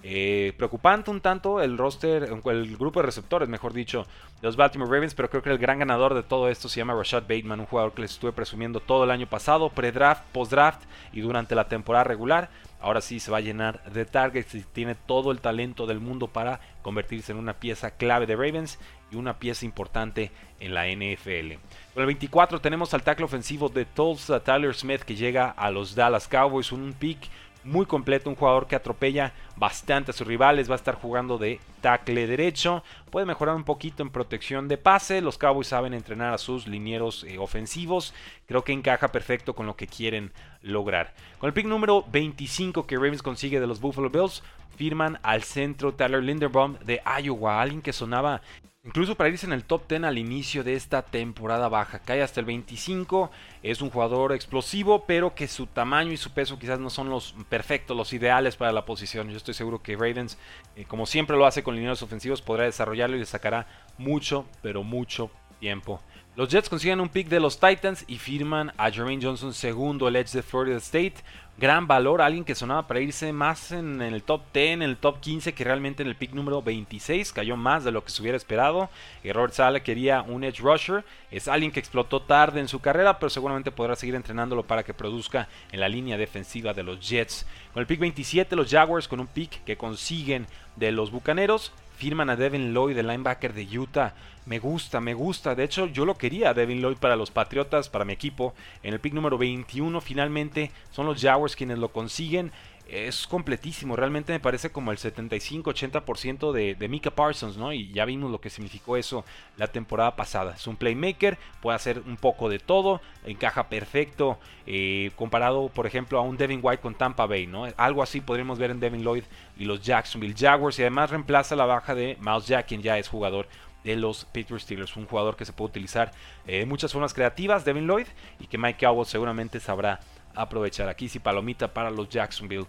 eh, 0.07 0.53
preocupante 0.55 1.09
un 1.09 1.19
tanto 1.19 1.59
el 1.59 1.79
roster, 1.79 2.29
el 2.45 2.77
grupo 2.77 2.99
de 2.99 3.07
receptores, 3.07 3.49
mejor 3.49 3.73
dicho, 3.73 4.05
de 4.39 4.47
los 4.47 4.55
Baltimore 4.55 4.91
Ravens, 4.91 5.15
pero 5.15 5.31
creo 5.31 5.41
que 5.41 5.49
el 5.49 5.57
gran 5.57 5.79
ganador 5.79 6.13
de 6.13 6.21
todo 6.21 6.47
esto 6.47 6.69
se 6.69 6.77
llama 6.79 6.93
Rashad 6.93 7.23
Bateman, 7.23 7.61
un 7.61 7.65
jugador 7.65 7.93
que 7.93 8.03
les 8.03 8.11
estuve 8.11 8.31
presumiendo 8.31 8.79
todo 8.79 9.05
el 9.05 9.09
año 9.09 9.25
pasado, 9.25 9.71
pre-draft, 9.71 10.21
post-draft 10.31 10.83
y 11.11 11.21
durante 11.21 11.55
la 11.55 11.67
temporada 11.67 12.03
regular. 12.03 12.51
Ahora 12.79 13.01
sí 13.01 13.19
se 13.19 13.31
va 13.31 13.39
a 13.39 13.41
llenar 13.41 13.83
de 13.91 14.05
targets 14.05 14.53
y 14.53 14.61
tiene 14.61 14.93
todo 14.93 15.31
el 15.31 15.41
talento 15.41 15.87
del 15.87 15.99
mundo 15.99 16.27
para 16.27 16.59
convertirse 16.83 17.31
en 17.31 17.39
una 17.39 17.53
pieza 17.53 17.89
clave 17.89 18.27
de 18.27 18.35
Ravens 18.35 18.77
y 19.11 19.15
una 19.15 19.39
pieza 19.39 19.65
importante 19.65 20.31
en 20.59 20.75
la 20.75 20.85
NFL. 20.85 21.57
Con 21.95 22.01
el 22.01 22.05
24 22.05 22.61
tenemos 22.61 22.93
al 22.93 23.01
tackle 23.01 23.25
ofensivo 23.25 23.69
de 23.69 23.85
Tulsa, 23.85 24.43
Tyler 24.43 24.75
Smith, 24.75 25.01
que 25.01 25.15
llega 25.15 25.49
a 25.49 25.71
los 25.71 25.95
Dallas 25.95 26.27
Cowboys, 26.27 26.71
un 26.71 26.93
pick 26.93 27.27
muy 27.65 27.86
completo, 27.86 28.30
un 28.30 28.36
jugador 28.36 28.67
que 28.67 28.75
atropella 28.75 29.34
bastante 29.58 30.12
a 30.12 30.13
sus 30.13 30.25
rivales, 30.25 30.69
va 30.69 30.75
a 30.75 30.78
estar 30.78 30.95
jugando 30.95 31.38
de 31.38 31.60
tackle 31.82 32.28
derecho, 32.28 32.84
puede 33.10 33.25
mejorar 33.25 33.56
un 33.56 33.63
poquito 33.63 34.04
en 34.04 34.10
protección 34.10 34.67
de 34.67 34.78
pase, 34.78 35.21
los 35.21 35.38
Cowboys 35.38 35.67
saben 35.67 35.93
entrenar 35.93 36.34
a 36.34 36.38
sus 36.38 36.67
linieros 36.67 37.23
eh, 37.23 37.38
ofensivos, 37.38 38.13
creo 38.45 38.63
que 38.63 38.73
encaja 38.73 39.12
perfecto 39.12 39.54
con 39.54 39.65
lo 39.65 39.75
que 39.75 39.88
quieren 39.88 40.32
lograr. 40.62 41.13
Con 41.39 41.47
el 41.47 41.54
pick 41.54 41.65
número 41.65 42.06
25 42.12 42.86
que 42.86 42.95
Ravens 42.95 43.23
consigue 43.23 43.60
de 43.60 43.67
los 43.67 43.82
Buffalo 43.82 44.10
Bills, 44.10 44.43
firman 44.78 45.19
al 45.23 45.43
centro 45.43 45.93
Tyler 45.93 46.23
Linderbaum 46.23 46.78
de 46.80 47.01
Iowa, 47.21 47.62
alguien 47.62 47.82
que 47.82 47.93
sonaba 47.93 48.41
Incluso 48.86 49.15
para 49.15 49.30
irse 49.30 49.48
en 49.48 49.54
el 49.54 49.63
top 49.63 49.88
10 49.89 50.04
al 50.04 50.19
inicio 50.19 50.63
de 50.63 50.76
esta 50.76 51.02
temporada 51.02 51.69
baja, 51.69 51.98
cae 51.98 52.21
hasta 52.21 52.39
el 52.39 52.45
25, 52.45 53.32
es 53.63 53.82
un 53.82 53.89
jugador 53.89 54.32
explosivo, 54.32 55.06
pero 55.08 55.34
que 55.34 55.48
su 55.48 55.65
tamaño 55.65 56.12
y 56.12 56.17
su 56.17 56.34
peso 56.34 56.60
quizás 56.60 56.80
no 56.80 56.91
son 56.91 57.10
los 57.10 57.34
perfectos, 57.50 57.98
los 57.98 58.13
ideales 58.13 58.58
para 58.58 58.71
la 58.71 58.86
posición. 58.86 59.32
Yo 59.32 59.38
estoy 59.38 59.56
seguro 59.56 59.82
que 59.82 59.95
Ravens, 59.95 60.38
eh, 60.76 60.86
como 60.86 61.08
siempre 61.08 61.36
lo 61.36 61.48
hace 61.48 61.63
con 61.63 61.76
lineros 61.76 62.04
ofensivos, 62.04 62.43
podrá 62.43 62.65
desarrollarlo 62.65 63.15
y 63.15 63.21
le 63.21 63.26
sacará 63.26 63.65
mucho, 63.98 64.45
pero 64.62 64.84
mucho 64.84 65.32
tiempo. 65.60 66.00
Los 66.36 66.50
Jets 66.50 66.69
consiguen 66.69 67.00
un 67.00 67.08
pick 67.08 67.30
de 67.30 67.39
los 67.39 67.60
Titans 67.60 68.04
y 68.08 68.17
firman 68.17 68.74
a 68.78 68.91
Jermaine 68.91 69.24
Johnson 69.24 69.54
segundo, 69.54 70.08
el 70.08 70.17
Edge 70.17 70.34
de 70.34 70.43
Florida 70.43 70.78
State. 70.78 71.15
Gran 71.57 71.87
valor, 71.87 72.21
alguien 72.21 72.43
que 72.43 72.53
sonaba 72.53 72.85
para 72.85 72.99
irse 72.99 73.31
más 73.31 73.71
en 73.71 74.01
el 74.01 74.23
top 74.23 74.41
10, 74.53 74.73
en 74.73 74.81
el 74.81 74.97
top 74.97 75.21
15 75.21 75.53
que 75.53 75.63
realmente 75.63 76.03
en 76.03 76.09
el 76.09 76.17
pick 76.17 76.33
número 76.33 76.61
26. 76.61 77.31
Cayó 77.31 77.55
más 77.55 77.85
de 77.85 77.93
lo 77.93 78.03
que 78.03 78.11
se 78.11 78.21
hubiera 78.21 78.35
esperado. 78.35 78.89
Y 79.23 79.31
Robert 79.31 79.53
Sala 79.53 79.81
quería 79.81 80.21
un 80.21 80.43
Edge 80.43 80.59
Rusher. 80.59 81.05
Es 81.31 81.47
alguien 81.47 81.71
que 81.71 81.79
explotó 81.79 82.21
tarde 82.21 82.59
en 82.59 82.67
su 82.67 82.81
carrera, 82.81 83.19
pero 83.19 83.29
seguramente 83.29 83.71
podrá 83.71 83.95
seguir 83.95 84.15
entrenándolo 84.15 84.63
para 84.63 84.83
que 84.83 84.93
produzca 84.93 85.47
en 85.71 85.79
la 85.79 85.87
línea 85.87 86.17
defensiva 86.17 86.73
de 86.73 86.83
los 86.83 86.99
Jets. 86.99 87.47
Con 87.73 87.79
el 87.79 87.87
pick 87.87 88.01
27, 88.01 88.53
los 88.57 88.69
Jaguars 88.69 89.07
con 89.07 89.21
un 89.21 89.27
pick 89.27 89.63
que 89.63 89.77
consiguen 89.77 90.47
de 90.75 90.91
los 90.91 91.09
Bucaneros 91.09 91.71
firman 91.95 92.29
a 92.29 92.36
Devin 92.36 92.73
Lloyd, 92.73 92.97
el 92.97 93.08
linebacker 93.08 93.53
de 93.53 93.77
Utah. 93.77 94.13
Me 94.45 94.60
gusta, 94.60 95.01
me 95.01 95.13
gusta. 95.13 95.55
De 95.55 95.63
hecho, 95.63 95.88
yo 95.88 96.05
lo 96.05 96.15
quería, 96.15 96.53
Devin 96.53 96.81
Lloyd, 96.81 96.97
para 96.97 97.15
los 97.15 97.31
Patriotas, 97.31 97.89
para 97.89 98.05
mi 98.05 98.13
equipo. 98.13 98.53
En 98.84 98.93
el 98.93 98.99
pick 98.99 99.13
número 99.13 99.38
21, 99.38 99.99
finalmente, 100.01 100.71
son 100.91 101.05
los 101.05 101.21
Jaguars 101.21 101.55
quienes 101.55 101.79
lo 101.79 101.89
consiguen 101.89 102.51
es 102.88 103.28
completísimo. 103.28 103.95
Realmente 103.95 104.34
me 104.34 104.39
parece 104.39 104.71
como 104.71 104.91
el 104.91 104.98
75-80% 104.98 106.52
de, 106.52 106.88
Mika 106.88 107.12
Parsons, 107.12 107.58
¿no? 107.58 107.74
Y 107.74 107.91
ya 107.91 108.06
vimos 108.06 108.32
lo 108.32 108.39
que 108.39 108.50
significó 108.50 108.98
eso 108.98 109.26
la 109.58 109.67
temporada 109.67 110.15
pasada. 110.15 110.54
Es 110.56 110.67
un 110.67 110.76
playmaker, 110.76 111.38
puede 111.62 111.76
hacer 111.76 112.00
un 112.06 112.17
poco 112.17 112.50
de 112.50 112.60
todo, 112.60 113.02
encaja 113.26 113.69
perfecto. 113.69 114.38
Eh, 114.67 115.12
comparado, 115.15 115.69
por 115.69 115.88
ejemplo, 115.88 116.19
a 116.19 116.21
un 116.21 116.38
Devin 116.38 116.60
White 116.62 116.82
con 116.82 116.95
Tampa 116.95 117.26
Bay, 117.26 117.48
¿no? 117.48 117.65
Algo 117.78 118.04
así 118.04 118.21
podríamos 118.21 118.60
ver 118.60 118.71
en 118.71 118.80
Devin 118.80 119.04
Lloyd 119.04 119.24
y 119.58 119.65
los 119.65 119.82
Jacksonville 119.82 120.36
Jaguars. 120.38 120.78
Y 120.80 120.84
además 120.84 121.10
reemplaza 121.10 121.56
la 121.56 121.65
baja 121.65 121.95
de 121.95 122.17
Miles 122.19 122.48
Jack, 122.48 122.67
quien 122.67 122.82
ya 122.82 122.98
es 122.98 123.08
jugador 123.08 123.48
de 123.84 123.95
los 123.95 124.26
Pittsburgh 124.26 124.62
Steelers. 124.62 124.95
Un 124.98 125.06
jugador 125.06 125.36
que 125.36 125.45
se 125.45 125.54
puede 125.54 125.69
utilizar 125.69 126.12
eh, 126.48 126.60
de 126.60 126.65
muchas 126.65 126.91
formas 126.91 127.13
creativas, 127.13 127.65
Devin 127.65 127.88
Lloyd, 127.88 128.08
y 128.39 128.48
que 128.48 128.58
Mike 128.58 128.86
Cowell 128.86 129.06
seguramente 129.06 129.60
sabrá 129.60 130.00
aprovechar. 130.36 130.89
Aquí 130.89 131.10
sí 131.10 131.19
palomita 131.19 131.74
para 131.74 131.89
los 131.89 132.10
Jacksonville. 132.10 132.67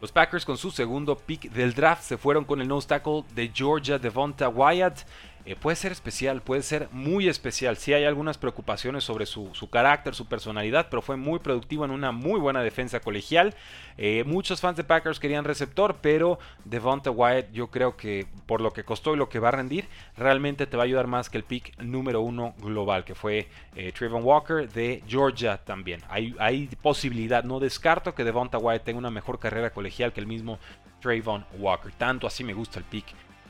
Los 0.00 0.12
Packers 0.12 0.44
con 0.44 0.58
su 0.58 0.70
segundo 0.70 1.16
pick 1.16 1.50
del 1.50 1.72
draft 1.72 2.02
se 2.02 2.18
fueron 2.18 2.44
con 2.44 2.60
el 2.60 2.68
nose 2.68 2.88
tackle 2.88 3.24
de 3.34 3.50
Georgia 3.54 3.98
Devonta 3.98 4.48
Wyatt. 4.48 5.00
Eh, 5.46 5.56
puede 5.56 5.76
ser 5.76 5.92
especial, 5.92 6.40
puede 6.40 6.62
ser 6.62 6.88
muy 6.90 7.28
especial. 7.28 7.76
Sí 7.76 7.92
hay 7.92 8.04
algunas 8.04 8.38
preocupaciones 8.38 9.04
sobre 9.04 9.26
su, 9.26 9.50
carácter, 9.70 10.14
su 10.14 10.26
personalidad, 10.26 10.86
pero 10.88 11.02
fue 11.02 11.16
muy 11.16 11.38
productivo 11.38 11.84
en 11.84 11.90
una 11.90 12.12
muy 12.12 12.40
buena 12.40 12.62
defensa 12.62 13.00
colegial. 13.00 13.54
Eh, 13.98 14.24
muchos 14.24 14.62
fans 14.62 14.78
de 14.78 14.84
Packers 14.84 15.20
querían 15.20 15.44
receptor, 15.44 15.96
pero 16.00 16.38
Devonta 16.64 17.10
Wyatt 17.10 17.52
yo 17.52 17.70
creo 17.70 17.96
que 17.96 18.26
por 18.46 18.62
lo 18.62 18.72
que 18.72 18.84
costó 18.84 19.12
y 19.14 19.18
lo 19.18 19.28
que 19.28 19.38
va 19.38 19.48
a 19.48 19.52
rendir, 19.52 19.86
realmente 20.16 20.66
te 20.66 20.78
va 20.78 20.84
a 20.84 20.86
ayudar 20.86 21.08
más 21.08 21.28
que 21.28 21.36
el 21.36 21.44
pick 21.44 21.78
número 21.78 22.22
uno 22.22 22.54
global, 22.58 23.04
que 23.04 23.14
fue 23.14 23.48
eh, 23.76 23.92
Trayvon 23.92 24.24
Walker 24.24 24.66
de 24.70 25.02
Georgia 25.06 25.58
también. 25.58 26.00
Hay, 26.08 26.34
hay 26.38 26.68
posibilidad, 26.80 27.44
no 27.44 27.60
descarto 27.60 28.14
que 28.14 28.24
Devonta 28.24 28.56
Wyatt 28.56 28.84
tenga 28.84 28.98
una 28.98 29.10
mejor 29.10 29.38
carrera 29.38 29.70
colegial 29.70 30.14
que 30.14 30.20
el 30.20 30.26
mismo 30.26 30.58
Trayvon 31.00 31.44
Walker. 31.58 31.92
Tanto 31.92 32.26
así 32.26 32.42
me 32.44 32.54
gusta 32.54 32.78
el 32.78 32.86
pick 32.86 33.04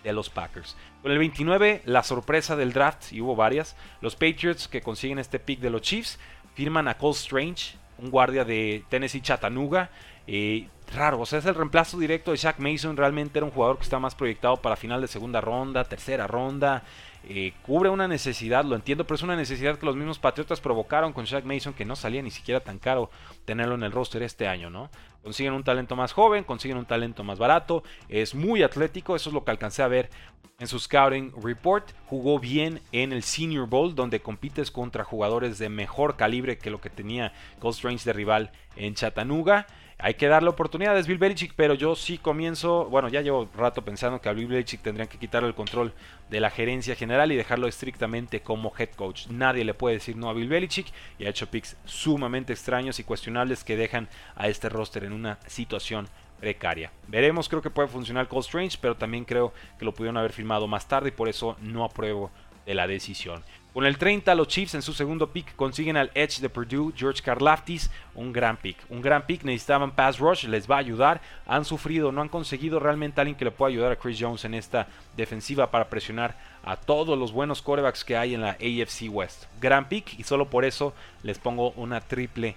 de 0.04 0.12
los 0.12 0.30
Packers. 0.30 0.76
Con 1.02 1.10
el 1.10 1.18
29, 1.18 1.82
la 1.86 2.04
sorpresa 2.04 2.54
del 2.54 2.72
draft, 2.72 3.12
y 3.12 3.20
hubo 3.20 3.34
varias, 3.34 3.74
los 4.00 4.14
Patriots 4.14 4.68
que 4.68 4.82
consiguen 4.82 5.18
este 5.18 5.40
pick 5.40 5.58
de 5.58 5.70
los 5.70 5.82
Chiefs, 5.82 6.20
firman 6.54 6.86
a 6.86 6.96
Cole 6.96 7.14
Strange, 7.14 7.76
un 7.98 8.10
guardia 8.10 8.44
de 8.44 8.84
Tennessee 8.88 9.20
Chattanooga. 9.20 9.90
Eh, 10.26 10.68
raro, 10.94 11.20
o 11.20 11.26
sea, 11.26 11.38
es 11.38 11.46
el 11.46 11.54
reemplazo 11.54 11.98
directo 11.98 12.30
de 12.30 12.36
Shaq 12.36 12.58
Mason. 12.58 12.96
Realmente 12.96 13.38
era 13.38 13.46
un 13.46 13.52
jugador 13.52 13.78
que 13.78 13.84
está 13.84 13.98
más 13.98 14.14
proyectado 14.14 14.56
para 14.56 14.76
final 14.76 15.00
de 15.00 15.08
segunda 15.08 15.40
ronda, 15.40 15.84
tercera 15.84 16.26
ronda. 16.26 16.82
Eh, 17.26 17.54
cubre 17.62 17.88
una 17.88 18.06
necesidad, 18.06 18.64
lo 18.64 18.76
entiendo, 18.76 19.04
pero 19.04 19.16
es 19.16 19.22
una 19.22 19.36
necesidad 19.36 19.78
que 19.78 19.86
los 19.86 19.96
mismos 19.96 20.18
Patriotas 20.18 20.60
provocaron 20.60 21.12
con 21.12 21.24
Shaq 21.24 21.44
Mason, 21.44 21.72
que 21.72 21.84
no 21.84 21.96
salía 21.96 22.22
ni 22.22 22.30
siquiera 22.30 22.60
tan 22.60 22.78
caro 22.78 23.10
tenerlo 23.44 23.74
en 23.74 23.82
el 23.82 23.92
roster 23.92 24.22
este 24.22 24.48
año, 24.48 24.70
¿no? 24.70 24.90
Consiguen 25.22 25.54
un 25.54 25.64
talento 25.64 25.96
más 25.96 26.12
joven, 26.12 26.44
consiguen 26.44 26.76
un 26.76 26.84
talento 26.84 27.24
más 27.24 27.38
barato, 27.38 27.82
es 28.08 28.34
muy 28.34 28.62
atlético, 28.62 29.16
eso 29.16 29.30
es 29.30 29.34
lo 29.34 29.44
que 29.44 29.50
alcancé 29.50 29.82
a 29.82 29.88
ver 29.88 30.10
en 30.58 30.66
su 30.66 30.78
scouting 30.78 31.32
report. 31.42 31.90
Jugó 32.06 32.38
bien 32.38 32.80
en 32.92 33.12
el 33.12 33.22
Senior 33.22 33.68
Bowl, 33.68 33.94
donde 33.94 34.20
compites 34.20 34.70
contra 34.70 35.04
jugadores 35.04 35.58
de 35.58 35.68
mejor 35.68 36.16
calibre 36.16 36.58
que 36.58 36.70
lo 36.70 36.80
que 36.80 36.90
tenía 36.90 37.32
Cold 37.58 37.74
Strange 37.74 38.04
de 38.04 38.12
rival 38.12 38.52
en 38.76 38.94
Chattanooga. 38.94 39.66
Hay 39.96 40.14
que 40.14 40.26
darle 40.26 40.50
oportunidades 40.50 41.06
Bill 41.06 41.18
Belichick, 41.18 41.54
pero 41.54 41.74
yo 41.74 41.94
sí 41.94 42.18
comienzo, 42.18 42.86
bueno, 42.86 43.08
ya 43.08 43.20
llevo 43.20 43.48
rato 43.56 43.84
pensando 43.84 44.20
que 44.20 44.28
a 44.28 44.32
Bill 44.32 44.48
Belichick 44.48 44.82
tendrían 44.82 45.08
que 45.08 45.18
quitarle 45.18 45.48
el 45.48 45.54
control 45.54 45.94
de 46.30 46.40
la 46.40 46.50
gerencia 46.50 46.96
general 46.96 47.30
y 47.30 47.36
dejarlo 47.36 47.68
estrictamente 47.68 48.42
como 48.42 48.72
head 48.76 48.90
coach. 48.96 49.28
Nadie 49.28 49.64
le 49.64 49.72
puede 49.72 49.96
decir 49.96 50.16
no 50.16 50.28
a 50.28 50.32
Bill 50.32 50.48
Belichick 50.48 50.88
y 51.18 51.26
ha 51.26 51.30
hecho 51.30 51.48
picks 51.48 51.76
sumamente 51.84 52.52
extraños 52.52 52.98
y 52.98 53.04
cuestionables 53.04 53.33
que 53.64 53.76
dejan 53.76 54.08
a 54.36 54.48
este 54.48 54.68
roster 54.68 55.04
en 55.04 55.12
una 55.12 55.38
situación 55.46 56.08
precaria. 56.40 56.90
Veremos, 57.08 57.48
creo 57.48 57.62
que 57.62 57.70
puede 57.70 57.88
funcionar 57.88 58.28
Cold 58.28 58.44
Strange, 58.44 58.78
pero 58.80 58.96
también 58.96 59.24
creo 59.24 59.52
que 59.78 59.84
lo 59.84 59.92
pudieron 59.92 60.16
haber 60.16 60.32
firmado 60.32 60.66
más 60.66 60.86
tarde 60.86 61.08
y 61.08 61.12
por 61.12 61.28
eso 61.28 61.56
no 61.60 61.84
apruebo 61.84 62.30
de 62.66 62.74
la 62.74 62.86
decisión. 62.86 63.42
Con 63.74 63.86
el 63.86 63.98
30, 63.98 64.36
los 64.36 64.46
Chiefs 64.46 64.76
en 64.76 64.82
su 64.82 64.92
segundo 64.92 65.32
pick 65.32 65.56
consiguen 65.56 65.96
al 65.96 66.12
Edge 66.14 66.40
de 66.40 66.48
Purdue, 66.48 66.92
George 66.96 67.20
Karlaftis, 67.20 67.90
un 68.14 68.32
gran 68.32 68.56
pick. 68.56 68.76
Un 68.88 69.02
gran 69.02 69.26
pick, 69.26 69.42
necesitaban 69.42 69.90
pass 69.90 70.20
rush, 70.20 70.44
les 70.44 70.70
va 70.70 70.76
a 70.76 70.78
ayudar. 70.78 71.20
Han 71.44 71.64
sufrido, 71.64 72.12
no 72.12 72.20
han 72.20 72.28
conseguido 72.28 72.78
realmente 72.78 73.20
alguien 73.20 73.36
que 73.36 73.44
le 73.44 73.50
pueda 73.50 73.70
ayudar 73.70 73.90
a 73.90 73.96
Chris 73.96 74.18
Jones 74.20 74.44
en 74.44 74.54
esta 74.54 74.86
defensiva 75.16 75.72
para 75.72 75.90
presionar 75.90 76.38
a 76.62 76.76
todos 76.76 77.18
los 77.18 77.32
buenos 77.32 77.62
corebacks 77.62 78.04
que 78.04 78.16
hay 78.16 78.34
en 78.34 78.42
la 78.42 78.50
AFC 78.50 79.10
West. 79.10 79.46
Gran 79.60 79.88
pick 79.88 80.20
y 80.20 80.22
solo 80.22 80.48
por 80.48 80.64
eso 80.64 80.94
les 81.24 81.40
pongo 81.40 81.70
una 81.72 82.00
triple 82.00 82.54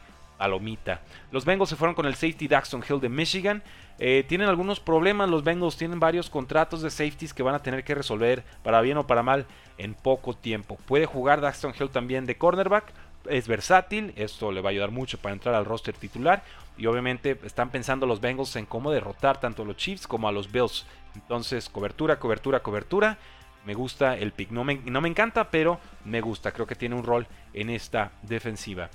Los 1.31 1.45
Bengals 1.45 1.69
se 1.69 1.75
fueron 1.75 1.95
con 1.95 2.05
el 2.05 2.15
safety 2.15 2.47
Daxton 2.47 2.83
Hill 2.87 2.99
de 2.99 3.09
Michigan. 3.09 3.63
Eh, 3.99 4.23
tienen 4.27 4.47
algunos 4.47 4.79
problemas 4.79 5.29
los 5.29 5.43
Bengals, 5.43 5.77
tienen 5.77 5.99
varios 5.99 6.29
contratos 6.29 6.81
de 6.81 6.91
safeties 6.91 7.33
que 7.33 7.43
van 7.43 7.55
a 7.55 7.63
tener 7.63 7.83
que 7.83 7.95
resolver 7.95 8.43
para 8.63 8.81
bien 8.81 8.97
o 8.97 9.07
para 9.07 9.23
mal 9.23 9.47
en 9.77 9.93
poco 9.95 10.35
tiempo. 10.35 10.77
Puede 10.85 11.05
jugar 11.05 11.41
Daxton 11.41 11.73
Hill 11.79 11.89
también 11.89 12.25
de 12.25 12.37
cornerback, 12.37 12.93
es 13.29 13.47
versátil, 13.47 14.13
esto 14.15 14.51
le 14.51 14.61
va 14.61 14.69
a 14.69 14.71
ayudar 14.71 14.91
mucho 14.91 15.17
para 15.17 15.33
entrar 15.33 15.55
al 15.55 15.65
roster 15.65 15.95
titular 15.95 16.43
y 16.77 16.85
obviamente 16.85 17.37
están 17.43 17.71
pensando 17.71 18.05
los 18.05 18.21
Bengals 18.21 18.55
en 18.55 18.65
cómo 18.65 18.91
derrotar 18.91 19.39
tanto 19.39 19.63
a 19.63 19.65
los 19.65 19.77
Chiefs 19.77 20.07
como 20.07 20.27
a 20.27 20.31
los 20.31 20.51
Bills. 20.51 20.85
Entonces, 21.15 21.69
cobertura, 21.69 22.19
cobertura, 22.19 22.61
cobertura. 22.61 23.17
Me 23.65 23.73
gusta 23.73 24.15
el 24.15 24.31
pick. 24.31 24.51
No 24.51 24.63
me, 24.63 24.75
no 24.85 25.01
me 25.01 25.09
encanta, 25.09 25.49
pero 25.49 25.79
me 26.05 26.21
gusta. 26.21 26.51
Creo 26.51 26.67
que 26.67 26.75
tiene 26.75 26.95
un 26.95 27.03
rol 27.03 27.27
en 27.53 27.69
esta 27.69 28.11
defensiva. 28.21 28.89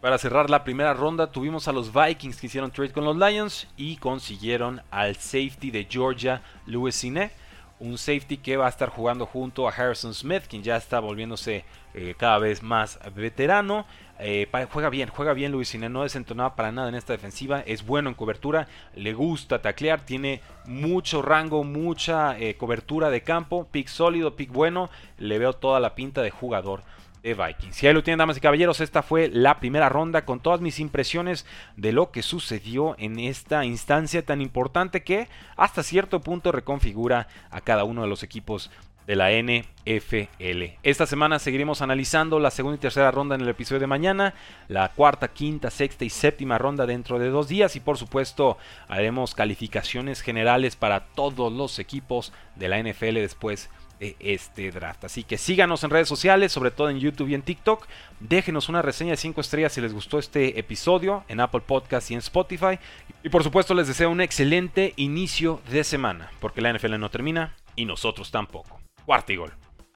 Para 0.00 0.18
cerrar 0.18 0.50
la 0.50 0.62
primera 0.62 0.92
ronda 0.92 1.32
tuvimos 1.32 1.68
a 1.68 1.72
los 1.72 1.92
Vikings 1.92 2.38
que 2.38 2.46
hicieron 2.48 2.70
trade 2.70 2.92
con 2.92 3.04
los 3.04 3.16
Lions 3.16 3.66
y 3.78 3.96
consiguieron 3.96 4.82
al 4.90 5.16
safety 5.16 5.70
de 5.70 5.86
Georgia, 5.88 6.42
Louis 6.66 6.94
Cine. 6.94 7.30
Un 7.78 7.98
safety 7.98 8.36
que 8.38 8.56
va 8.56 8.66
a 8.66 8.70
estar 8.70 8.90
jugando 8.90 9.26
junto 9.26 9.66
a 9.66 9.72
Harrison 9.72 10.14
Smith, 10.14 10.44
quien 10.48 10.62
ya 10.62 10.76
está 10.76 11.00
volviéndose 11.00 11.64
eh, 11.94 12.14
cada 12.16 12.38
vez 12.38 12.62
más 12.62 12.98
veterano. 13.14 13.86
Eh, 14.18 14.48
juega 14.70 14.90
bien, 14.90 15.08
juega 15.08 15.32
bien 15.32 15.52
Luis 15.52 15.68
Cine, 15.68 15.88
no 15.88 16.02
desentonaba 16.02 16.56
para 16.56 16.72
nada 16.72 16.88
en 16.88 16.94
esta 16.94 17.12
defensiva, 17.12 17.60
es 17.60 17.84
bueno 17.84 18.08
en 18.08 18.14
cobertura, 18.14 18.66
le 18.94 19.12
gusta 19.12 19.60
taclear, 19.60 20.00
tiene 20.06 20.40
mucho 20.64 21.20
rango, 21.20 21.64
mucha 21.64 22.38
eh, 22.38 22.56
cobertura 22.56 23.10
de 23.10 23.22
campo, 23.22 23.68
pick 23.70 23.88
sólido, 23.88 24.36
pick 24.36 24.50
bueno, 24.50 24.88
le 25.18 25.38
veo 25.38 25.52
toda 25.52 25.80
la 25.80 25.94
pinta 25.94 26.22
de 26.22 26.30
jugador 26.30 26.82
de 27.22 27.34
Vikings. 27.34 27.76
Si 27.76 27.86
ahí 27.86 27.94
lo 27.94 28.02
tienen, 28.02 28.18
damas 28.18 28.36
y 28.36 28.40
caballeros, 28.40 28.80
esta 28.80 29.02
fue 29.02 29.28
la 29.28 29.58
primera 29.58 29.88
ronda 29.88 30.24
con 30.24 30.40
todas 30.40 30.60
mis 30.60 30.80
impresiones 30.80 31.46
de 31.76 31.92
lo 31.92 32.10
que 32.10 32.22
sucedió 32.22 32.94
en 32.98 33.18
esta 33.18 33.64
instancia 33.64 34.24
tan 34.24 34.40
importante 34.40 35.02
que 35.02 35.28
hasta 35.56 35.82
cierto 35.82 36.20
punto 36.20 36.52
reconfigura 36.52 37.28
a 37.50 37.60
cada 37.60 37.84
uno 37.84 38.02
de 38.02 38.08
los 38.08 38.22
equipos 38.22 38.70
de 39.06 39.16
la 39.16 39.30
NFL. 39.30 40.78
Esta 40.82 41.06
semana 41.06 41.38
seguiremos 41.38 41.80
analizando 41.80 42.40
la 42.40 42.50
segunda 42.50 42.76
y 42.76 42.80
tercera 42.80 43.10
ronda 43.10 43.36
en 43.36 43.40
el 43.40 43.48
episodio 43.48 43.80
de 43.80 43.86
mañana, 43.86 44.34
la 44.68 44.88
cuarta, 44.88 45.28
quinta, 45.28 45.70
sexta 45.70 46.04
y 46.04 46.10
séptima 46.10 46.58
ronda 46.58 46.86
dentro 46.86 47.18
de 47.18 47.28
dos 47.28 47.48
días 47.48 47.76
y 47.76 47.80
por 47.80 47.98
supuesto 47.98 48.58
haremos 48.88 49.34
calificaciones 49.34 50.22
generales 50.22 50.74
para 50.74 51.06
todos 51.06 51.52
los 51.52 51.78
equipos 51.78 52.32
de 52.56 52.68
la 52.68 52.82
NFL 52.82 53.14
después 53.14 53.70
de 53.70 53.85
este 54.00 54.70
draft. 54.70 55.04
Así 55.04 55.24
que 55.24 55.38
síganos 55.38 55.82
en 55.84 55.90
redes 55.90 56.08
sociales, 56.08 56.52
sobre 56.52 56.70
todo 56.70 56.90
en 56.90 56.98
YouTube 56.98 57.28
y 57.28 57.34
en 57.34 57.42
TikTok. 57.42 57.86
Déjenos 58.20 58.68
una 58.68 58.82
reseña 58.82 59.12
de 59.12 59.16
5 59.16 59.40
estrellas 59.40 59.72
si 59.72 59.80
les 59.80 59.92
gustó 59.92 60.18
este 60.18 60.58
episodio 60.58 61.24
en 61.28 61.40
Apple 61.40 61.62
Podcast 61.66 62.10
y 62.10 62.14
en 62.14 62.18
Spotify. 62.18 62.78
Y 63.22 63.28
por 63.28 63.42
supuesto 63.42 63.74
les 63.74 63.88
deseo 63.88 64.10
un 64.10 64.20
excelente 64.20 64.92
inicio 64.96 65.60
de 65.70 65.84
semana, 65.84 66.30
porque 66.40 66.60
la 66.60 66.72
NFL 66.72 66.98
no 66.98 67.10
termina 67.10 67.54
y 67.74 67.84
nosotros 67.84 68.30
tampoco. 68.30 68.80
Cuarto 69.04 69.32
gol. 69.36 69.65